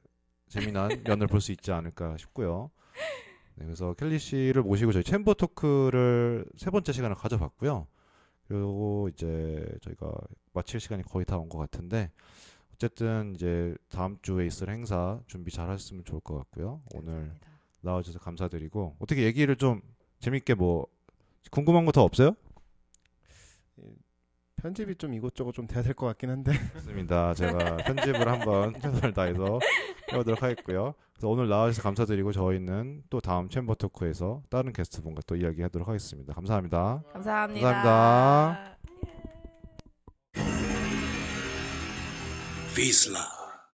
재미난 0.49 0.89
면을 1.05 1.27
볼 1.27 1.41
수 1.41 1.51
있지 1.51 1.71
않을까 1.71 2.17
싶고요. 2.17 2.71
네, 3.55 3.65
그래서 3.65 3.93
켈리 3.93 4.19
씨를 4.19 4.63
모시고 4.63 4.91
저희 4.91 5.03
챔버 5.03 5.33
토크를 5.35 6.45
세 6.57 6.69
번째 6.69 6.91
시간을 6.91 7.15
가져봤고요. 7.15 7.87
그리고 8.47 9.09
이제 9.13 9.65
저희가 9.81 10.11
마칠 10.53 10.79
시간이 10.79 11.03
거의 11.03 11.25
다 11.25 11.37
온 11.37 11.47
것 11.49 11.57
같은데 11.57 12.11
어쨌든 12.73 13.33
이제 13.35 13.73
다음 13.89 14.17
주에 14.21 14.45
있을 14.45 14.69
행사 14.69 15.19
준비 15.27 15.51
잘 15.51 15.69
하셨으면 15.69 16.03
좋을 16.03 16.19
것 16.21 16.35
같고요. 16.37 16.81
오늘 16.93 17.13
감사합니다. 17.13 17.47
나와주셔서 17.81 18.19
감사드리고 18.19 18.97
어떻게 18.99 19.23
얘기를 19.23 19.55
좀 19.55 19.81
재밌게 20.19 20.55
뭐 20.55 20.85
궁금한 21.49 21.85
거 21.85 21.91
더 21.91 22.03
없어요? 22.03 22.35
편집이 24.57 24.95
좀 24.95 25.13
이것저것 25.15 25.53
좀 25.53 25.65
돼야 25.65 25.81
될 25.81 25.93
것 25.95 26.05
같긴 26.05 26.29
한데. 26.29 26.51
좋습니다. 26.75 27.33
제가 27.33 27.77
편집을 27.77 28.27
한번 28.27 28.73
최선을 28.79 29.13
다해서 29.13 29.59
해보도록 30.11 30.43
하겠고요. 30.43 30.93
그래서 31.13 31.27
오늘 31.29 31.49
나와주셔서 31.49 31.81
감사드리고 31.81 32.31
저희는 32.31 33.03
또 33.09 33.19
다음 33.19 33.49
챔버 33.49 33.73
토크에서 33.75 34.43
다른 34.51 34.71
게스트분과 34.71 35.21
또 35.25 35.35
이야기하도록 35.35 35.87
하겠습니다. 35.87 36.33
감사합니다. 36.35 37.01
감사합니다. 37.11 37.71
감사합니다. 37.71 38.77
Vizsla. 42.75 43.40